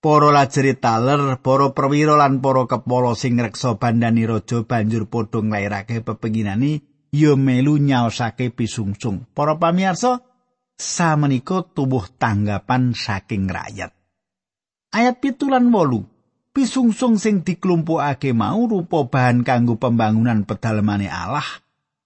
Para 0.00 0.32
lajeri 0.32 0.72
taler, 0.72 1.36
para 1.44 1.76
perwira 1.76 2.16
lan 2.16 2.40
para 2.40 2.64
kepala 2.64 3.12
sing 3.12 3.36
ngreksa 3.36 3.76
bandani 3.76 4.24
raja 4.24 4.64
banjur 4.64 5.04
padha 5.04 5.44
nglairake 5.44 6.00
pepenginane 6.00 6.93
ya 7.14 7.38
melu 7.38 7.78
nyaosake 7.78 8.50
pisungsung. 8.50 9.30
Para 9.30 9.54
pamirsa, 9.54 10.18
samenika 10.74 11.62
tubuh 11.62 12.10
tanggapan 12.18 12.90
saking 12.90 13.46
rakyat. 13.46 13.94
Ayat 14.90 15.22
pitu 15.22 15.46
lan 15.46 15.70
wolu. 15.70 16.02
Pisungsung 16.54 17.18
sing 17.18 17.42
diklumpukake 17.42 18.30
mau 18.30 18.66
rupa 18.66 19.06
bahan 19.06 19.42
kanggo 19.42 19.74
pembangunan 19.74 20.46
pedalemane 20.46 21.10
Allah. 21.10 21.46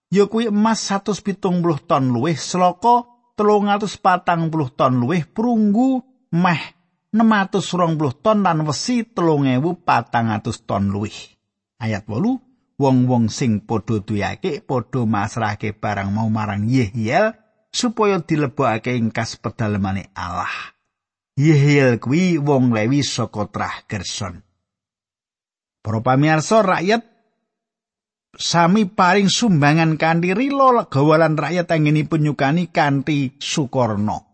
Ya 0.09 0.25
kuwi 0.25 0.49
emas 0.49 0.88
170 0.88 1.45
ton 1.85 2.05
luwih, 2.09 2.33
seloko 2.33 3.05
340 3.37 4.49
ton 4.73 4.93
luwih, 5.05 5.29
perunggu 5.29 6.00
meh 6.33 6.62
620 7.12 8.25
ton 8.25 8.41
lan 8.41 8.65
wesi 8.65 9.05
3400 9.05 9.85
ton 10.65 10.85
luwih. 10.88 11.17
Ayat 11.77 12.09
8 12.09 12.48
wong-wong 12.78 13.26
sing 13.28 13.66
padha 13.66 13.99
duyake 14.00 14.62
padha 14.62 15.02
masrahke 15.02 15.75
barang 15.75 16.14
mau 16.14 16.30
marang 16.30 16.64
Yehiel 16.64 17.35
supaya 17.75 18.23
dilebokake 18.23 18.94
ing 18.94 19.11
kas 19.11 19.37
pedalemane 19.37 20.14
Allah. 20.14 20.73
Yehiel 21.38 21.99
kuwi 21.99 22.38
wong 22.38 22.75
Lewi 22.75 23.02
saka 23.02 23.47
Trah 23.50 23.85
Gerson. 23.87 24.42
Para 25.82 26.02
pamirsa 26.02 26.62
rakyat 26.62 27.02
sami 28.35 28.87
paring 28.87 29.30
sumbangan 29.30 29.94
kanthi 29.99 30.35
rilo 30.35 30.75
legawalan 30.75 31.38
rakyat 31.38 31.70
anginipun 31.70 32.26
nyukani 32.26 32.70
kanthi 32.70 33.38
sukorno. 33.38 34.26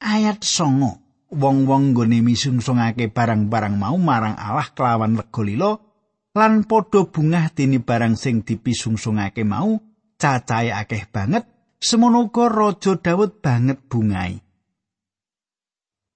Ayat 0.00 0.40
songo. 0.42 1.10
wong-wong 1.30 1.94
nggone 1.94 2.26
misungsungake 2.26 3.06
barang-barang 3.14 3.78
mau 3.78 3.94
marang 3.94 4.34
Allah 4.34 4.66
kelawan 4.74 5.14
lega 5.14 5.42
lilo 5.46 5.89
lan 6.36 6.62
padha 6.66 7.06
bungah 7.10 7.50
dene 7.50 7.82
barang 7.82 8.14
sing 8.14 8.46
dipisungsungake 8.46 9.42
mau 9.42 9.78
cacahe 10.14 10.70
akeh 10.70 11.10
banget 11.10 11.48
semono 11.82 12.30
uga 12.30 12.46
raja 12.46 12.94
Daud 12.94 13.42
banget 13.42 13.78
bungai 13.90 14.38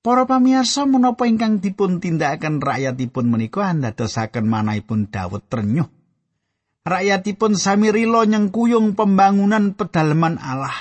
Para 0.04 0.28
pamirsa 0.28 0.84
menapa 0.84 1.24
ingkang 1.24 1.64
dipun 1.64 1.96
tindakaken 1.96 2.60
rakyatipun 2.60 3.24
menika 3.24 3.72
andadosaken 3.72 4.44
manahipun 4.44 5.08
Daud 5.08 5.48
trenyuh? 5.48 5.88
Rakyatipun 6.84 7.56
sami 7.56 7.88
rila 7.88 8.28
nyengkuyung 8.28 8.92
pembangunan 8.92 9.72
pedalaman 9.72 10.36
Allah. 10.36 10.76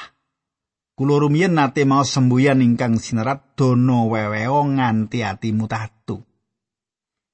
Kulo 1.00 1.24
rumiyin 1.24 1.56
nate 1.56 1.88
mau 1.88 2.04
sembuyan 2.04 2.60
ingkang 2.60 3.00
sinerat 3.00 3.56
dono 3.56 4.12
weweo 4.12 4.60
nganti 4.76 5.24
atimu 5.24 5.72
tatu. 5.72 6.20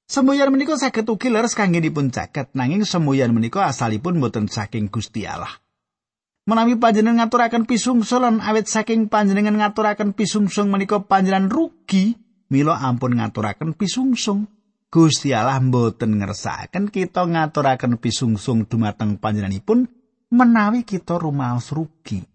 Sembuyan 0.09 0.49
menika 0.49 0.73
saged 0.73 1.05
ugi 1.05 1.29
leres 1.29 1.53
kangge 1.53 1.85
dipun 1.85 2.09
caket 2.09 2.49
nanging 2.57 2.81
sembuyan 2.81 3.29
menika 3.29 3.69
asalipun 3.69 4.17
boten 4.17 4.49
saking 4.49 4.89
Gusti 4.89 5.29
Allah. 5.29 5.53
Menawi 6.49 6.81
panjenengan 6.81 7.29
ngaturaken 7.29 7.69
pisungsung 7.69 8.25
lan 8.25 8.41
awet 8.41 8.65
saking 8.65 9.05
panjenengan 9.05 9.53
ngaturaken 9.53 10.17
pisungsung 10.17 10.73
menika 10.73 10.97
panjenengan 10.97 11.53
rugi, 11.53 12.17
mila 12.49 12.81
ampun 12.81 13.21
ngaturaken 13.21 13.77
pisungsung. 13.77 14.49
Gusti 14.89 15.29
Allah 15.29 15.61
mboten 15.61 16.17
ngersakaken 16.17 16.89
kita 16.89 17.29
ngaturaken 17.29 18.01
pisungsung 18.01 18.65
dumateng 18.65 19.21
panjenenganipun 19.21 19.85
menawi 20.33 20.89
kita 20.89 21.21
rumaos 21.21 21.69
rugi. 21.69 22.25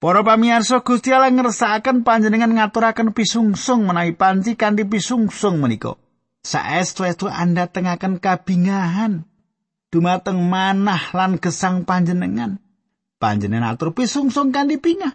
Para 0.00 0.24
pamirsa 0.24 0.80
Gusti 0.80 1.12
Allah 1.12 1.28
ngersakaken 1.28 2.08
panjenengan 2.08 2.56
ngaturaken 2.56 3.12
pisungsung 3.12 3.84
menawi 3.84 4.16
panci 4.16 4.56
kanthi 4.56 4.88
pisungsung 4.88 5.60
menika. 5.60 6.01
Saestu-estu 6.42 7.30
Anda 7.30 7.70
tengaken 7.70 8.18
kabingahan 8.18 9.22
dumateng 9.94 10.42
manah 10.42 11.14
lan 11.14 11.38
gesang 11.38 11.86
panjenengan. 11.86 12.58
Panjenengan 13.22 13.78
atur 13.78 13.94
pisungsung 13.94 14.50
kanthi 14.50 14.82
pingah. 14.82 15.14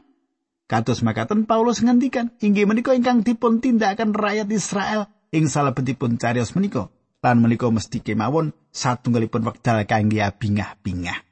Kados 0.68 1.04
makaten 1.04 1.48
Paulus 1.48 1.84
ngendikan, 1.84 2.32
inggih 2.40 2.68
menika 2.68 2.92
ingkang 2.92 3.24
dipun 3.24 3.60
tindakaken 3.60 4.16
rakyat 4.16 4.48
Israel 4.52 5.08
ing 5.36 5.52
salebetipun 5.52 6.16
cariyos 6.16 6.56
menika. 6.56 6.88
Lan 7.20 7.44
menika 7.44 7.68
mesti 7.68 8.00
kemawon 8.00 8.56
satunggalipun 8.72 9.44
wekdal 9.44 9.84
kangge 9.84 10.24
bingah-bingah. 10.24 11.28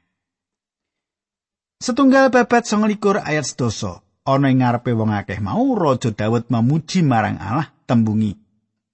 Setunggal 1.80 2.28
babat 2.28 2.68
29 2.68 3.00
ayat 3.20 3.48
12. 3.48 4.04
Ana 4.28 4.52
ing 4.52 4.60
ngarepe 4.60 4.92
wong 4.92 5.08
akeh 5.14 5.40
mau 5.40 5.72
Raja 5.72 6.12
Daud 6.12 6.52
memuji 6.52 7.00
marang 7.00 7.40
Allah 7.40 7.72
tembungi. 7.88 8.45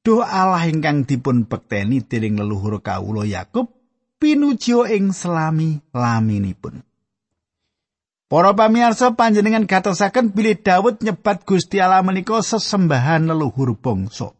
Duh 0.02 0.26
Allah 0.26 0.66
ingkang 0.66 1.06
dipun 1.06 1.46
bekteni 1.46 2.02
dening 2.02 2.34
leluhur 2.34 2.82
kawula 2.82 3.22
Yakub 3.22 3.70
pinuji 4.18 4.74
ing 4.90 5.14
selami 5.14 5.78
laminipun. 5.94 6.82
Para 8.26 8.50
pamirsa 8.56 9.14
panjenengan 9.14 9.68
gatosaken 9.68 10.34
bilih 10.34 10.58
Daud 10.58 11.06
nyebat 11.06 11.46
Gusti 11.46 11.78
Allah 11.78 12.02
menika 12.02 12.42
sesembahan 12.42 13.30
leluhur 13.30 13.78
bangsa. 13.78 14.34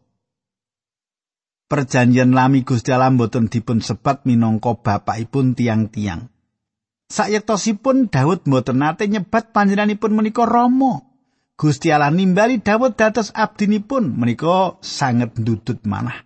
Perjanjian 1.71 2.35
lami 2.35 2.67
Gusti 2.67 2.91
Allah 2.91 3.13
boten 3.15 3.47
dipun 3.47 3.79
sebat 3.79 4.27
minangka 4.27 4.75
bapakipun 4.75 5.55
tiang-tiang. 5.55 6.27
Sayektosipun 7.07 8.11
Daud 8.11 8.43
boten 8.49 8.83
nate 8.83 9.07
nyebat 9.07 9.55
panjenenganipun 9.55 10.11
menika 10.11 10.43
Rama. 10.43 11.12
Gusti 11.53 11.93
Allah 11.93 12.09
nimbali 12.09 12.59
Daud 12.59 12.97
dados 12.97 13.29
abdinipun 13.33 14.17
menika 14.17 14.77
sanget 14.81 15.37
ndudut 15.37 15.85
manah. 15.85 16.25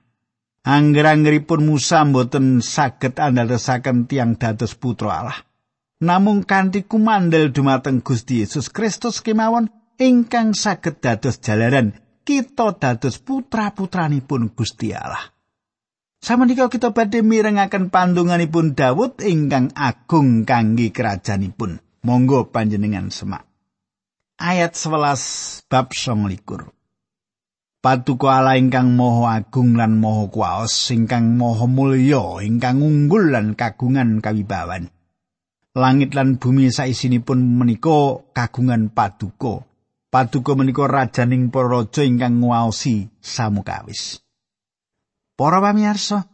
Angger-anggeripun 0.68 1.64
Musa 1.64 2.04
boten 2.04 2.60
saged 2.60 3.20
andhalesaken 3.20 4.08
tiang 4.08 4.36
dados 4.36 4.76
putra 4.76 5.24
Allah. 5.24 5.40
namung 5.98 6.46
kanthi 6.46 6.86
kumandel 6.86 7.50
dumateng 7.50 8.06
Gusti 8.06 8.46
Yesus 8.46 8.70
Kristus 8.70 9.26
kemawon 9.26 9.74
ingkang 9.98 10.54
saged 10.54 11.02
dados 11.02 11.42
jalaran 11.42 11.98
kita 12.22 12.78
dados 12.78 13.18
putra-putranipun 13.24 14.54
Gusti 14.54 14.94
Allah. 14.94 15.34
Samenika 16.18 16.68
kita 16.68 16.92
badhe 16.92 17.24
mirengaken 17.24 17.88
pandunganipun 17.88 18.76
Daud 18.76 19.22
ingkang 19.24 19.72
agung 19.78 20.44
kangge 20.44 20.92
kerajaanipun. 20.92 21.80
Monggo 22.04 22.52
panjenengan 22.52 23.10
semak. 23.14 23.48
Ayat 24.38 24.77
11 24.77 25.65
bab 25.65 25.89
29. 25.89 26.70
Patuko 27.82 28.29
ala 28.29 28.53
ingkang 28.53 28.94
moho 28.94 29.25
agung 29.25 29.74
lan 29.74 29.98
moho 29.98 30.29
kuwaos 30.29 30.94
ingkang 30.94 31.34
moho 31.41 31.65
mulya 31.65 32.46
ingkang 32.46 32.77
unggul 32.86 33.34
lan 33.34 33.58
kagungan 33.58 34.22
kawibawan. 34.22 34.94
langit 35.77 36.17
lan 36.17 36.41
bumi 36.41 36.74
saisinipun 36.74 37.38
menika 37.38 38.25
kagungan 38.34 38.89
paduka. 38.89 39.62
Paduka 40.10 40.58
menika 40.58 40.89
rajaning 40.89 41.53
para 41.53 41.70
raja 41.70 42.01
ingkang 42.01 42.41
nguwaosi 42.41 43.10
samukawis. 43.22 44.22
Para 45.38 45.62
pamirsa, 45.62 46.25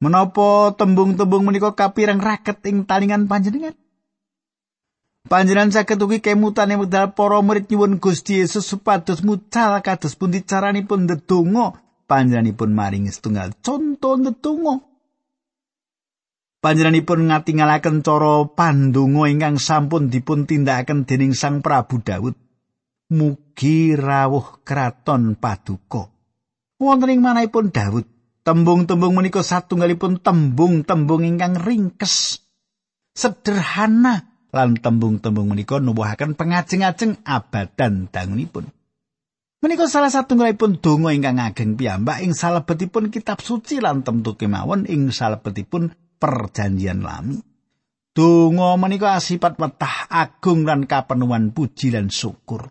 menapa 0.00 0.72
tembung-tembung 0.76 1.44
menika 1.44 1.76
kapireng 1.76 2.20
raket 2.20 2.64
ing 2.64 2.88
talingan 2.88 3.28
panjenengan? 3.28 3.76
Panjenengan 5.22 5.70
saged 5.70 6.02
ugi 6.02 6.18
kemutan 6.18 6.74
ing 6.74 6.82
wekdal 6.82 7.14
para 7.14 7.38
murid 7.38 7.70
nyuwun 7.70 8.02
Gusti 8.02 8.42
Yesus 8.42 8.66
supados 8.66 9.22
mucal 9.22 9.78
kados 9.78 10.18
pundi 10.18 10.42
caranipun 10.42 11.06
ndedonga 11.06 11.78
panjenenganipun 12.10 12.74
maringi 12.74 13.14
setunggal 13.14 13.54
conto 13.62 14.18
ndedonga. 14.18 14.82
Panjenenganipun 16.62 17.30
ngatingalaken 17.30 18.02
cara 18.02 18.50
pandonga 18.50 19.30
ingkang 19.30 19.58
sampun 19.62 20.10
dipun 20.10 20.46
tindakaken 20.46 21.06
dening 21.06 21.34
Sang 21.38 21.62
Prabu 21.62 22.02
Daud. 22.02 22.34
Mugi 23.12 23.92
rawuh 23.94 24.64
kraton 24.66 25.38
paduka. 25.38 26.10
Wonten 26.82 27.12
ing 27.14 27.20
manahipun 27.22 27.70
Daud, 27.70 28.08
tembung-tembung 28.42 29.14
menika 29.14 29.44
satunggalipun 29.44 30.18
tembung-tembung 30.18 31.22
ingkang 31.22 31.60
ringkes, 31.60 32.40
sederhana 33.12 34.31
lan 34.52 34.76
tembung-tembung 34.76 35.48
menika 35.48 35.80
nuwuhaken 35.80 36.36
pengajeng-ajeng 36.36 37.24
abadan 37.24 38.12
dangunipun. 38.12 38.68
Menika 39.64 39.88
salah 39.88 40.12
satunggalipun 40.12 40.82
donga 40.82 41.14
ingkang 41.16 41.40
ageng 41.40 41.78
piyambak 41.78 42.20
ing 42.20 42.36
salebetipun 42.36 43.08
kitab 43.08 43.40
suci 43.40 43.80
lan 43.80 44.04
temtu 44.04 44.36
kemawon 44.36 44.84
ing 44.84 45.08
salebetipun 45.08 45.94
perjanjian 46.20 47.00
lami. 47.00 47.40
Donga 48.12 48.76
menika 48.76 49.16
asipat 49.16 49.56
wetah 49.56 50.12
agung 50.12 50.68
lan 50.68 50.84
kapenuhan 50.84 51.56
puji 51.56 51.96
lan 51.96 52.12
syukur. 52.12 52.68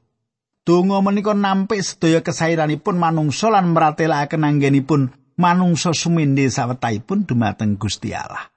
Donga 0.61 1.01
menika 1.01 1.33
nampik 1.33 1.81
sedaya 1.81 2.21
kesairanipun 2.21 2.93
manungsa 2.93 3.49
lan 3.49 3.73
mratelakaken 3.73 4.45
anggenipun 4.45 5.09
manungsa 5.39 5.97
sumindhe 5.97 6.45
sawetahipun 6.45 7.25
dumateng 7.25 7.81
Gusti 7.81 8.13
Allah. 8.13 8.53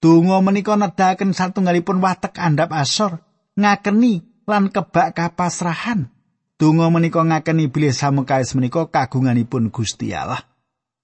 Donga 0.00 0.40
menika 0.40 0.80
nedahaken 0.80 1.36
satunggalipun 1.36 2.00
watek 2.00 2.40
andhap 2.40 2.72
asor, 2.72 3.20
ngakeni 3.52 4.24
lan 4.48 4.72
kebak 4.72 5.12
kapasrahan. 5.12 6.08
Donga 6.56 6.88
menika 6.88 7.20
ngakeni 7.20 7.68
bilih 7.68 7.92
samukais 7.92 8.56
menika 8.56 8.88
kagunganipun 8.88 9.68
Gusti 9.68 10.16
Allah. 10.16 10.40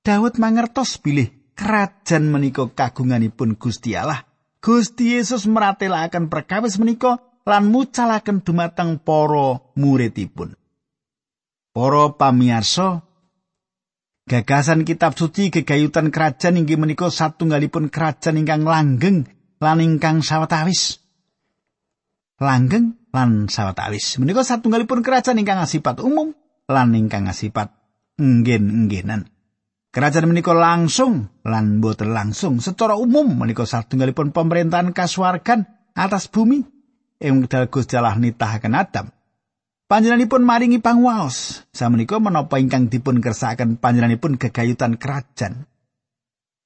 Daud 0.01 0.41
mangertos 0.41 0.97
bilih 0.97 1.29
krajan 1.53 2.33
menika 2.33 2.65
kagunganipun 2.73 3.61
Gusti 3.61 3.93
Allah. 3.93 4.25
Gusti 4.65 5.13
Yesus 5.13 5.45
meratelaken 5.45 6.33
perkawis 6.33 6.81
menika 6.81 7.21
lan 7.45 7.69
mucalaken 7.69 8.41
dumateng 8.41 8.97
para 8.97 9.61
muridipun. 9.77 10.57
Para 11.77 12.17
pamirsa, 12.17 13.05
gagasan 14.27 14.83
kitab 14.83 15.15
suci 15.15 15.55
gegayutan 15.55 16.11
kerajaan 16.11 16.59
inggih 16.59 16.77
menika 16.77 17.07
satunggalipun 17.07 17.89
kerajaan 17.95 18.43
ingkang 18.43 18.67
langgeng 18.67 19.31
lan 19.63 19.79
ingkang 19.79 20.21
sawetawis. 20.21 20.99
Langgeng 22.43 22.99
lan 23.15 23.47
sawetawis. 23.47 24.19
Menika 24.21 24.43
satunggalipun 24.43 25.01
kerajaan 25.01 25.39
ingkang 25.39 25.63
asipat 25.63 26.03
umum 26.03 26.35
lan 26.67 26.93
ingkang 26.93 27.31
asipat 27.31 27.73
enggen-enggenan. 28.19 29.31
Kerajaan 29.95 30.29
menika 30.29 30.53
langsung 30.53 31.33
lan 31.47 31.81
boten 31.81 32.13
langsung 32.13 32.61
secara 32.61 32.99
umum 32.99 33.33
menika 33.33 33.65
satunggalipun 33.65 34.35
pemerintahan 34.35 34.93
kasuwargan 34.93 35.65
atas 35.97 36.29
bumi 36.29 36.61
ing 37.17 37.41
wekdal 37.41 37.73
Gusti 37.73 37.97
Allah 37.97 38.19
nitahaken 38.21 38.77
Adam. 38.77 39.16
Panjenenganipun 39.87 40.43
maringi 40.43 40.83
pangwaos 40.83 41.63
samenika 41.71 42.19
menapa 42.19 42.59
ingkang 42.59 42.91
dipun 42.91 43.23
kersakaken 43.23 43.79
panjenenganipun 43.79 44.35
gegayutan 44.35 44.99
kerajaan. 44.99 45.71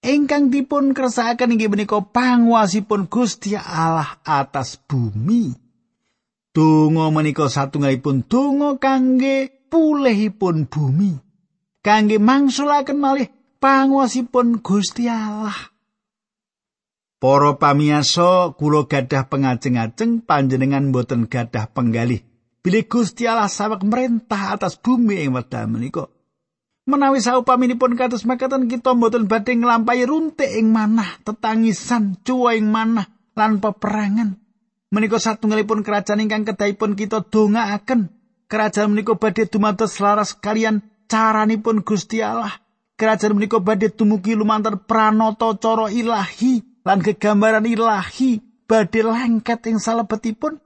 Ingkang 0.01 0.49
dipun 0.49 0.97
kersakaken 0.97 1.61
inggih 1.61 1.69
menika 1.69 2.01
pangwasipun 2.01 3.13
Gusti 3.13 3.53
Allah 3.53 4.17
atas 4.25 4.81
bumi. 4.81 5.53
Donga 6.57 7.13
menika 7.13 7.53
satunggalipun 7.53 8.25
donga 8.25 8.81
kangge 8.81 9.53
pulihipun 9.69 10.65
bumi. 10.73 11.31
kangge 11.81 12.21
mangsulaken 12.21 12.99
malih 13.01 13.29
panguwasipun 13.61 14.61
Gusti 14.61 15.09
Allah. 15.09 15.57
Para 17.21 17.61
pamiyasa, 17.61 18.57
kula 18.57 18.89
gadah 18.89 19.29
pengajeng-ajeng 19.29 20.25
panjenengan 20.25 20.89
boten 20.89 21.29
gadah 21.29 21.69
penggalih. 21.69 22.25
Bilih 22.61 22.85
Gusti 22.85 23.25
Allah 23.25 23.49
sawek 23.49 23.81
merintah 23.89 24.53
atas 24.53 24.77
bumi 24.77 25.25
ing 25.25 25.33
wekdal 25.33 25.65
menika. 25.65 26.13
Menawi 26.85 27.25
saupaminipun 27.25 27.97
kados 27.97 28.29
makaten 28.29 28.69
kita 28.69 28.93
boten 28.93 29.25
badhe 29.25 29.57
nglampahi 29.57 30.05
runtik 30.05 30.49
ing 30.49 30.69
manah, 30.69 31.23
tetangisan, 31.25 32.21
cuwa 32.21 32.53
ing 32.53 32.69
manah 32.69 33.09
lan 33.33 33.65
peperangan. 33.65 34.37
Menika 34.93 35.17
satunggalipun 35.23 35.81
kerajaan 35.87 36.21
ingkang 36.21 36.45
kedahipun 36.45 36.99
kita 36.99 37.25
dongaaken. 37.25 38.13
Kerajaan 38.51 38.91
menika 38.93 39.15
badhe 39.17 39.47
dumados 39.47 39.97
selaras 39.97 40.37
kalian 40.37 40.83
caranipun 41.07 41.81
Gusti 41.81 42.21
Allah. 42.21 42.53
Kerajaan 42.99 43.39
menika 43.41 43.63
badhe 43.63 43.89
tumugi 43.89 44.37
lumantar 44.37 44.85
pranata 44.85 45.57
cara 45.57 45.89
ilahi 45.89 46.85
lan 46.85 47.01
kegambaran 47.01 47.65
ilahi 47.65 48.43
badhe 48.69 49.01
lengket 49.01 49.65
ing 49.71 49.79
salebetipun. 49.81 50.61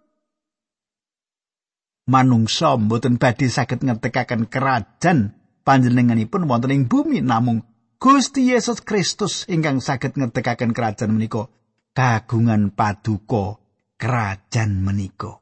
Manungsa 2.05 2.77
mboten 2.77 3.17
badhe 3.17 3.49
saged 3.49 3.81
ngetekaken 3.81 4.53
kerajaan 4.53 5.33
panjenenganipun 5.65 6.45
wonten 6.45 6.77
ing 6.77 6.85
bumi 6.85 7.25
namung 7.25 7.65
Gusti 7.97 8.53
Yesus 8.53 8.85
Kristus 8.85 9.49
ingkang 9.49 9.81
saged 9.81 10.13
ngetekaken 10.13 10.77
kerajaan 10.77 11.17
menika 11.17 11.49
kagungan 11.97 12.77
paduka 12.77 13.57
kerajaan 13.97 14.85
menika. 14.85 15.41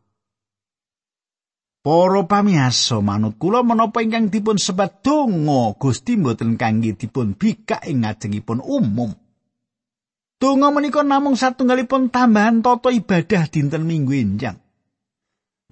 Para 1.83 2.23
pamiyasa 2.31 3.03
manut 3.03 3.43
kula 3.43 3.67
menapa 3.67 3.99
ingkang 3.99 4.31
dipun 4.31 4.55
sebat 4.55 5.03
donga 5.03 5.75
Gusti 5.75 6.15
mboten 6.15 6.55
kangge 6.55 6.95
dipun 6.95 7.35
bikak 7.35 7.83
ing 7.91 8.07
ngajengipun 8.07 8.63
umum. 8.63 9.11
Donga 10.39 10.71
menika 10.71 11.03
namung 11.03 11.35
satunggalipun 11.35 12.15
tambahan 12.15 12.63
tata 12.63 12.95
ibadah 12.95 13.51
dinten 13.51 13.83
Minggu 13.83 14.15
enjang. 14.15 14.62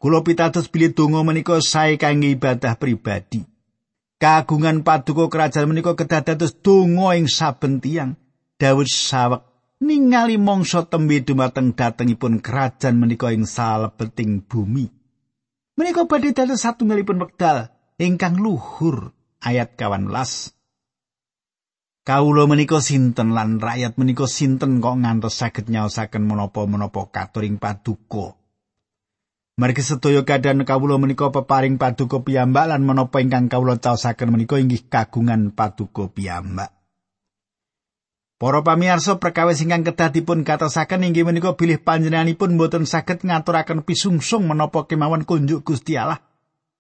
Kula 0.01 0.25
pitados 0.25 0.73
bilih 0.73 0.97
donga 0.97 1.21
menika 1.21 1.61
sae 1.61 2.01
kangge 2.01 2.33
ibadah 2.33 2.81
pribadi. 2.81 3.45
Kagungan 4.17 4.81
paduka 4.81 5.29
kerajaan 5.29 5.69
menika 5.69 5.93
kedadados 5.93 6.57
donga 6.57 7.21
ing 7.21 7.29
saben 7.29 7.85
tiyang. 7.85 8.17
Daud 8.57 8.89
sawek 8.89 9.45
ningali 9.85 10.41
mangsa 10.41 10.89
tembe 10.89 11.21
dumateng 11.21 11.77
datengipun 11.77 12.41
kerajaan 12.41 12.97
menika 12.97 13.29
ing 13.29 13.45
salebeting 13.45 14.41
bumi. 14.41 14.89
Menika 15.77 16.09
badhe 16.09 16.33
dados 16.33 16.65
satunggalipun 16.65 17.21
wekdal 17.21 17.69
ingkang 18.01 18.41
luhur 18.41 19.13
ayat 19.45 19.77
18. 19.77 20.09
Kawula 22.09 22.49
menika 22.49 22.81
sinten 22.81 23.37
lan 23.37 23.61
rakyat 23.61 24.01
menika 24.01 24.25
sinten 24.25 24.81
kok 24.81 24.97
ngantos 24.97 25.37
saged 25.37 25.69
nyaosaken 25.69 26.25
menapa-menapa 26.25 27.13
katuring 27.13 27.61
paduka. 27.61 28.40
Margi 29.61 29.85
sedaya 29.85 30.25
kadhan 30.25 30.65
kawula 30.65 30.97
menika 30.97 31.29
peparing 31.29 31.77
paduka 31.77 32.25
piyambak 32.25 32.65
lan 32.65 32.81
menapa 32.81 33.21
ingkang 33.21 33.53
kawula 33.53 33.77
caosaken 33.77 34.33
menika 34.33 34.57
inggih 34.57 34.89
kagungan 34.89 35.53
paduka 35.53 36.09
piyambak. 36.09 36.73
Para 38.41 38.65
pamirsa 38.65 39.21
perkawis 39.21 39.61
ingkang 39.61 39.85
kedah 39.85 40.17
dipun 40.17 40.49
katosaken 40.49 41.05
inggih 41.05 41.29
menika 41.29 41.61
bilih 41.61 41.77
panjenenganipun 41.77 42.57
boten 42.57 42.89
saged 42.89 43.21
ngaturaken 43.21 43.85
pisungsung 43.85 44.49
menapa 44.49 44.89
kemawon 44.89 45.29
kunjuk 45.29 45.61
Gusti 45.61 46.01
Allah. 46.01 46.25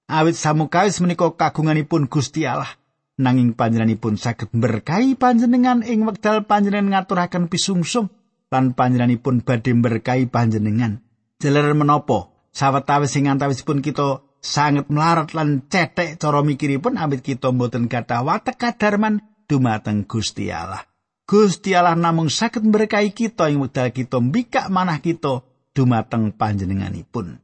Awit 0.09 0.41
samukawis 0.41 1.05
menika 1.05 1.29
kagunganipun 1.37 2.09
Gusti 2.09 2.49
Allah. 2.49 2.81
Nanging 3.21 3.61
panjenenganipun 3.61 4.17
saged 4.17 4.57
berkahi 4.57 5.21
panjenengan 5.21 5.85
ing 5.85 6.09
wekdal 6.09 6.49
panjenengan 6.49 6.97
ngaturaken 6.97 7.53
pisungsung 7.53 8.09
lan 8.49 8.73
panjenenganipun 8.73 9.45
badhe 9.45 9.77
berkahi 9.77 10.33
panjenengan. 10.33 11.05
Jeler 11.45 11.77
menapa 11.77 12.30
sawetawis 12.51 13.11
sing 13.11 13.31
antawisipun 13.31 13.83
kita 13.83 14.23
sanget 14.41 14.89
melarat 14.89 15.37
lan 15.37 15.69
cetek 15.69 16.17
cara 16.17 16.41
mikiripun 16.41 16.97
amit 16.97 17.21
kita 17.21 17.53
mboten 17.53 17.87
gadah 17.87 18.25
watek 18.25 18.57
kadarman 18.57 19.21
dumateng 19.47 20.09
Gusti 20.09 20.49
Allah. 20.49 20.87
Gusti 21.29 21.77
Allah 21.79 21.95
namung 21.95 22.27
saged 22.27 22.67
berkahi 22.67 23.15
kita 23.15 23.47
ing 23.53 23.63
wekdal 23.63 23.95
kita 23.95 24.19
mbikak 24.19 24.67
manah 24.67 24.99
kita 24.99 25.47
dumateng 25.77 26.35
panjenenganipun. 26.35 27.39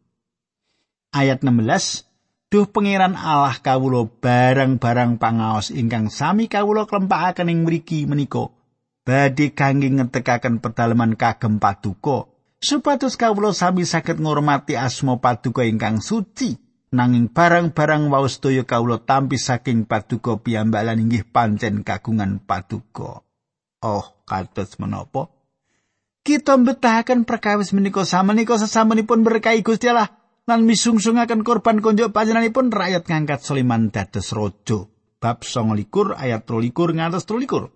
Ayat 1.14 1.46
16 1.46 2.06
Duh 2.46 2.70
pangeran 2.70 3.18
Allah 3.18 3.58
kawulo 3.58 4.06
barang-barang 4.22 5.18
pangaos 5.18 5.74
ingkang 5.74 6.14
sami 6.14 6.46
kawulo 6.46 6.86
klempakaken 6.86 7.50
ing 7.50 7.66
mriki 7.66 8.06
menika 8.06 8.54
badhe 9.02 9.50
kangge 9.50 9.90
ngetekaken 9.90 10.62
pedalaman 10.62 11.18
kagem 11.18 11.58
paduka 11.58 12.30
supados 12.60 13.14
kawula 13.20 13.52
sami 13.52 13.84
saged 13.84 14.20
ngurmati 14.20 14.74
asma 14.74 15.20
paduka 15.20 15.62
ingkang 15.62 16.00
suci 16.00 16.56
nanging 16.94 17.28
barang-barang 17.28 18.08
waos 18.08 18.40
daya 18.40 18.64
kawula 18.64 19.02
tampi 19.02 19.36
saking 19.36 19.84
paduka 19.84 20.40
piyambalan 20.40 21.02
inggih 21.02 21.26
pancen 21.28 21.84
kagungan 21.84 22.40
paduka. 22.40 23.26
Oh 23.84 24.06
kados 24.24 24.80
menapa? 24.80 25.28
Kita 26.26 26.58
mbetahaken 26.58 27.22
perkawis 27.22 27.70
menika 27.70 28.02
samenika 28.02 28.58
sesamunipun 28.58 29.22
berkahi 29.22 29.62
Gusti 29.62 29.86
Allah 29.86 30.10
lan 30.46 30.66
misungsungaken 30.66 31.46
korban 31.46 31.78
konjuk 31.78 32.10
panjenenganipun 32.10 32.74
rakyat 32.74 33.06
ngangkat 33.06 33.42
Sulaiman 33.46 33.94
dados 33.94 34.34
raja. 34.34 34.90
Bab 35.22 35.46
29 35.46 36.18
ayat 36.18 36.42
23 36.44 36.98
ngantos 36.98 37.24
23 37.30 37.75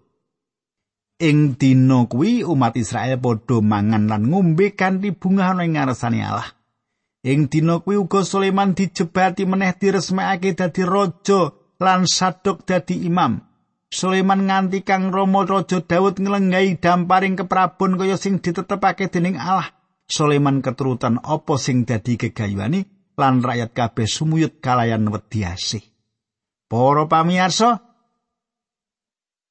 Ing 1.21 1.61
dina 1.61 2.09
kuwi 2.09 2.41
umat 2.49 2.81
Israel 2.81 3.21
padha 3.21 3.61
mangan 3.61 4.09
lan 4.09 4.33
ngombe 4.33 4.73
kanthi 4.73 5.13
bungah 5.13 5.53
ana 5.53 5.69
ing 5.69 5.77
ngarsane 5.77 6.25
Allah. 6.25 6.49
Ing 7.21 7.53
dina 7.53 7.85
kuwi 7.85 8.01
uga 8.01 8.25
Sulaiman 8.25 8.73
dijebati 8.73 9.45
meneh 9.45 9.77
diresmekake 9.77 10.57
dadi 10.57 10.81
raja 10.81 11.53
lan 11.77 12.09
Sadok 12.09 12.65
dadi 12.65 13.05
imam. 13.05 13.37
Sulaiman 13.93 14.49
nganti 14.49 14.81
kang 14.81 15.13
Rama 15.13 15.45
Raja 15.45 15.85
Daud 15.85 16.23
nglenggahi 16.23 16.81
damparing 16.81 17.37
keprabon 17.37 18.01
kaya 18.01 18.17
sing 18.17 18.41
ditetepake 18.41 19.13
dening 19.13 19.37
Allah. 19.37 19.77
Sulaiman 20.09 20.65
keturutan 20.65 21.21
apa 21.21 21.61
sing 21.61 21.85
dadi 21.85 22.17
gegayuhane 22.17 23.13
lan 23.21 23.45
rakyat 23.45 23.77
kabeh 23.77 24.09
sumuyut 24.09 24.65
kalayan 24.65 25.05
wedi 25.13 25.45
asih. 25.45 25.85
Para 26.71 27.05
pamirsa, 27.05 27.90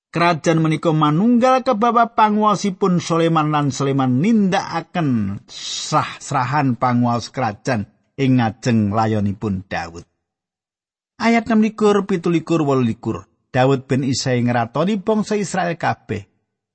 Kerajaan 0.10 0.66
menika 0.66 0.90
manunggal 0.90 1.62
kebaba 1.62 2.18
panguwasipun 2.18 2.98
Sulaiman 2.98 3.54
lan 3.54 3.70
Sulaiman 3.70 4.18
nindakaken 4.18 5.38
srah-srahan 5.46 6.82
panguwas 6.82 7.30
kerajaan 7.30 7.86
ing 8.18 8.42
ngajeng 8.42 8.90
layonipun 8.90 9.70
Daud. 9.70 10.10
Ayat 11.22 11.46
6 11.46 11.62
likur, 11.62 12.10
pitu 12.10 12.34
likur, 12.34 12.66
likur. 12.82 13.30
Daud 13.54 13.86
ben 13.86 14.02
Isai 14.02 14.42
ngeratoni 14.42 14.98
bangsa 14.98 15.38
Israel 15.38 15.78
kabeh. 15.78 16.26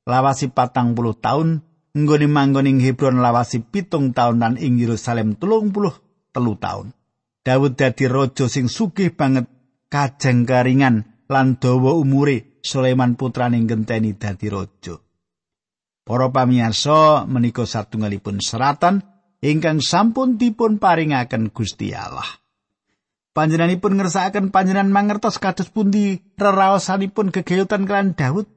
Lawasi 0.06 0.54
patang 0.54 0.94
puluh 0.94 1.18
tahun, 1.18 1.66
nggoni 1.90 2.30
manggon 2.30 2.70
ing 2.70 2.78
Hebron 2.78 3.18
lawasi 3.18 3.66
pitung 3.66 4.14
tahun 4.14 4.42
dan 4.42 4.54
ing 4.62 4.78
Yerusalem 4.78 5.34
telung 5.34 5.74
puluh 5.74 5.94
telu 6.30 6.54
tahun. 6.54 6.94
Daud 7.42 7.74
dadi 7.74 8.06
raja 8.06 8.46
sing 8.46 8.70
sugih 8.70 9.10
banget 9.10 9.50
kajeng 9.90 10.46
karingan 10.46 11.26
lan 11.26 11.58
dawa 11.58 11.98
umure 11.98 12.53
Sulaiman 12.64 13.12
putraning 13.20 13.68
genteni 13.68 14.16
dadi 14.16 14.48
raja. 14.48 14.96
Para 16.00 16.32
pamirsa 16.32 17.28
menika 17.28 17.68
satunggalipun 17.68 18.40
seratan 18.40 19.04
ingkang 19.44 19.84
sampun 19.84 20.40
dipun 20.40 20.80
paringaken 20.80 21.52
Gusti 21.52 21.92
Allah. 21.92 22.24
Panjenenganipun 23.36 24.00
ngersakaken 24.00 24.48
panjenengan 24.48 24.88
mangertos 24.88 25.36
kados 25.36 25.68
pundi 25.68 26.24
reraosanipun 26.40 27.36
gegayutan 27.36 27.84
kelan 27.84 28.16
Daud. 28.16 28.48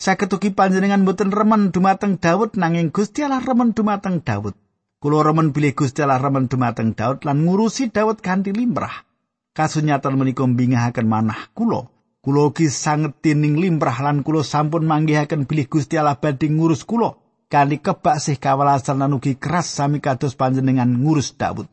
Saged 0.00 0.32
ugi 0.32 0.56
panjenengan 0.56 1.04
boten 1.04 1.28
remen 1.28 1.68
dumateng 1.68 2.16
Daud 2.16 2.56
nanging 2.56 2.96
Gusti 2.96 3.28
Allah 3.28 3.44
remen 3.44 3.76
dumateng 3.76 4.24
Daud. 4.24 4.56
Kulo 5.04 5.20
remen 5.20 5.52
bilih 5.52 5.76
Gusti 5.76 6.00
Allah 6.00 6.16
remen 6.16 6.48
dumateng 6.48 6.96
Daud 6.96 7.28
lan 7.28 7.44
ngurusi 7.44 7.92
Daud 7.92 8.24
kanthi 8.24 8.56
limrah. 8.56 9.04
Kasunyatan 9.52 10.16
menika 10.16 10.48
mbingahaken 10.48 11.06
manah 11.06 11.52
kulo 11.52 11.93
Kulo 12.24 12.48
ugi 12.48 12.72
sanget 12.72 13.20
tining 13.20 13.60
limrah 13.60 14.00
lan 14.00 14.24
kulo 14.24 14.40
sampun 14.40 14.88
manggihaken 14.88 15.44
bilih 15.44 15.68
Gusti 15.68 16.00
Allah 16.00 16.16
badhe 16.16 16.48
ngurus 16.48 16.88
kulo. 16.88 17.20
Kali 17.52 17.84
kebak 17.84 18.16
sih 18.16 18.40
kawalasan 18.40 19.04
lan 19.04 19.12
ugi 19.12 19.36
keras 19.36 19.68
sami 19.68 20.00
kados 20.00 20.32
panjenengan 20.32 20.88
ngurus 20.88 21.36
Daud. 21.36 21.68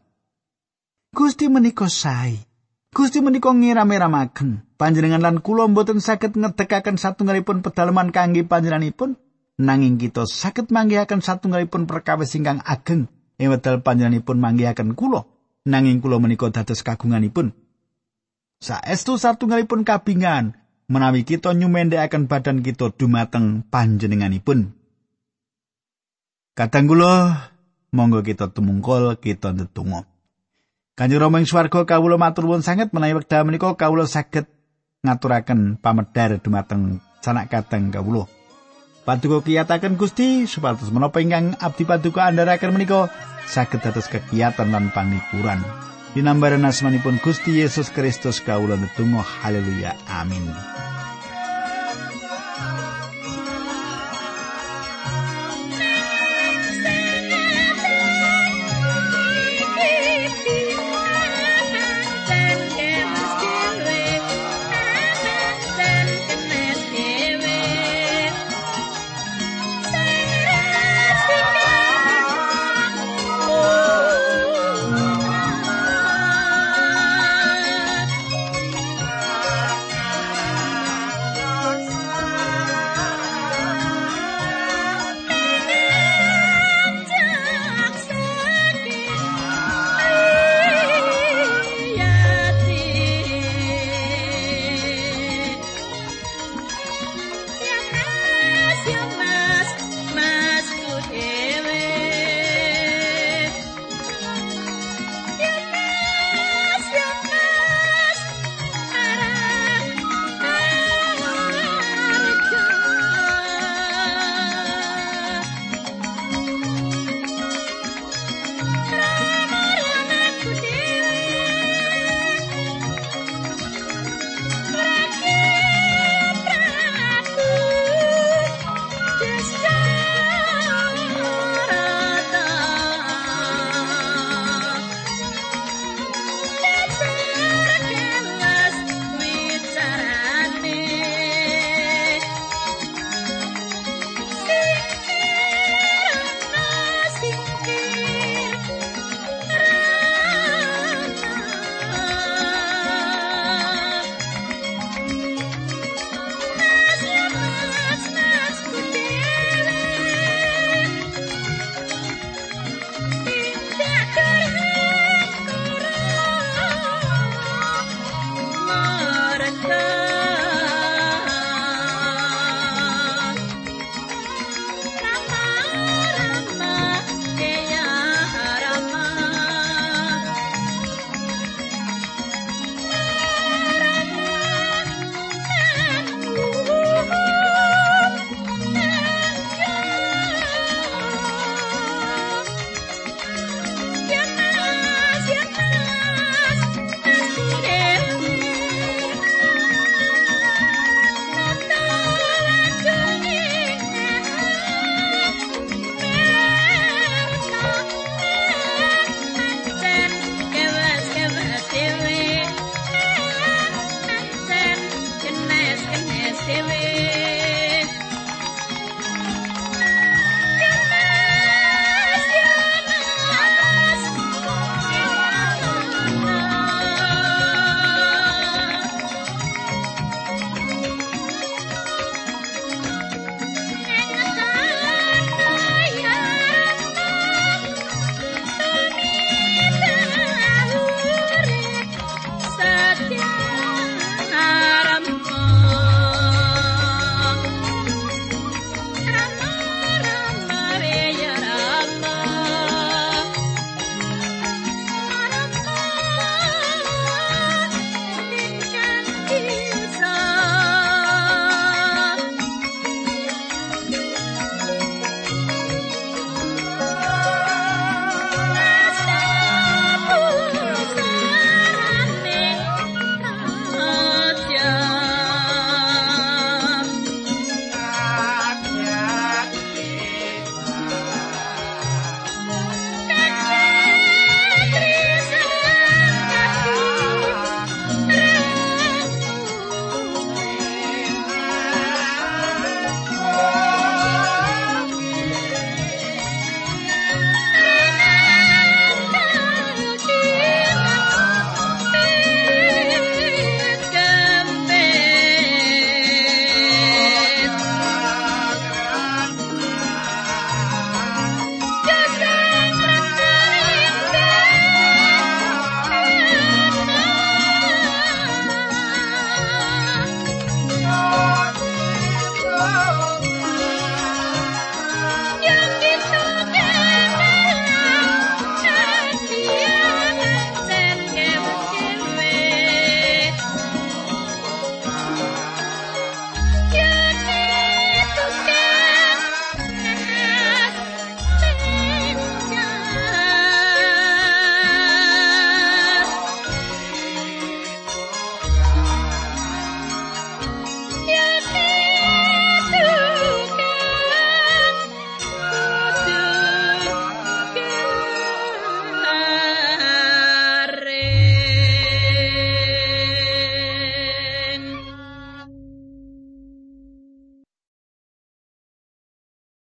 Gusti 1.16 1.48
menika 1.48 1.88
sae. 1.88 2.36
Gusti 2.92 3.24
menika 3.24 3.56
ngiram-iramaken 3.56 4.68
panjenengan 4.76 5.24
lan 5.24 5.40
kula 5.40 5.72
mboten 5.72 6.04
saged 6.04 6.36
ngedekaken 6.36 7.00
satunggalipun 7.00 7.64
pedalaman 7.64 8.12
kangge 8.12 8.44
panjenenganipun 8.44 9.16
nanging 9.56 9.96
kita 9.96 10.28
saged 10.28 10.68
manggihaken 10.76 11.24
satunggalipun 11.24 11.88
perkawis 11.88 12.36
ingkang 12.36 12.60
ageng 12.60 13.08
ing 13.40 13.48
wedal 13.48 13.80
panjenenganipun 13.80 14.44
manggihaken 14.44 14.92
kula 14.98 15.24
nanging 15.64 16.04
kula 16.04 16.20
menika 16.20 16.52
dados 16.52 16.84
kagunganipun 16.84 17.56
saestu 18.62 19.18
satunggalipun 19.18 19.82
kabingan 19.82 20.54
menawi 20.86 21.26
kita 21.26 21.58
nyumendhekaken 21.58 22.30
badan 22.30 22.62
kita 22.62 22.94
dumateng 22.94 23.66
panjenenganipun. 23.68 24.78
Kadang 26.54 26.86
kula 26.86 27.14
monggo 27.90 28.22
kita 28.22 28.54
tumungkul 28.54 29.18
kita 29.18 29.58
ndedonga. 29.58 30.06
Kanjeng 30.94 31.24
Rama 31.24 31.42
ing 31.42 31.50
swarga 31.50 31.88
kawula 31.88 32.22
matur 32.22 32.46
nuwun 32.46 32.62
sanget 32.62 32.94
menawi 32.94 33.18
wekdal 33.18 33.48
menika 33.48 33.74
kawula 33.74 34.06
saged 34.06 34.46
ngaturaken 35.02 35.82
pamedhar 35.82 36.38
dumateng 36.38 37.02
sanak 37.26 37.50
kadang 37.50 37.90
kawula. 37.90 38.30
Paduka 39.02 39.42
kiyataken 39.42 39.98
Gusti 39.98 40.46
supados 40.46 40.94
menapa 40.94 41.18
ingkang 41.26 41.58
abdi 41.58 41.90
paduka 41.90 42.30
andharaken 42.30 42.78
menika 42.78 43.10
saged 43.50 43.82
dados 43.82 44.06
kegiatan 44.06 44.70
lan 44.70 44.94
panikuran. 44.94 45.58
Dinambaran 46.12 46.68
asmanipun 46.68 47.24
Gusti 47.24 47.64
Yesus 47.64 47.88
Kristus 47.88 48.44
kawula 48.44 48.76
netunggal 48.76 49.24
haleluya. 49.24 49.96
Amin 50.12 50.44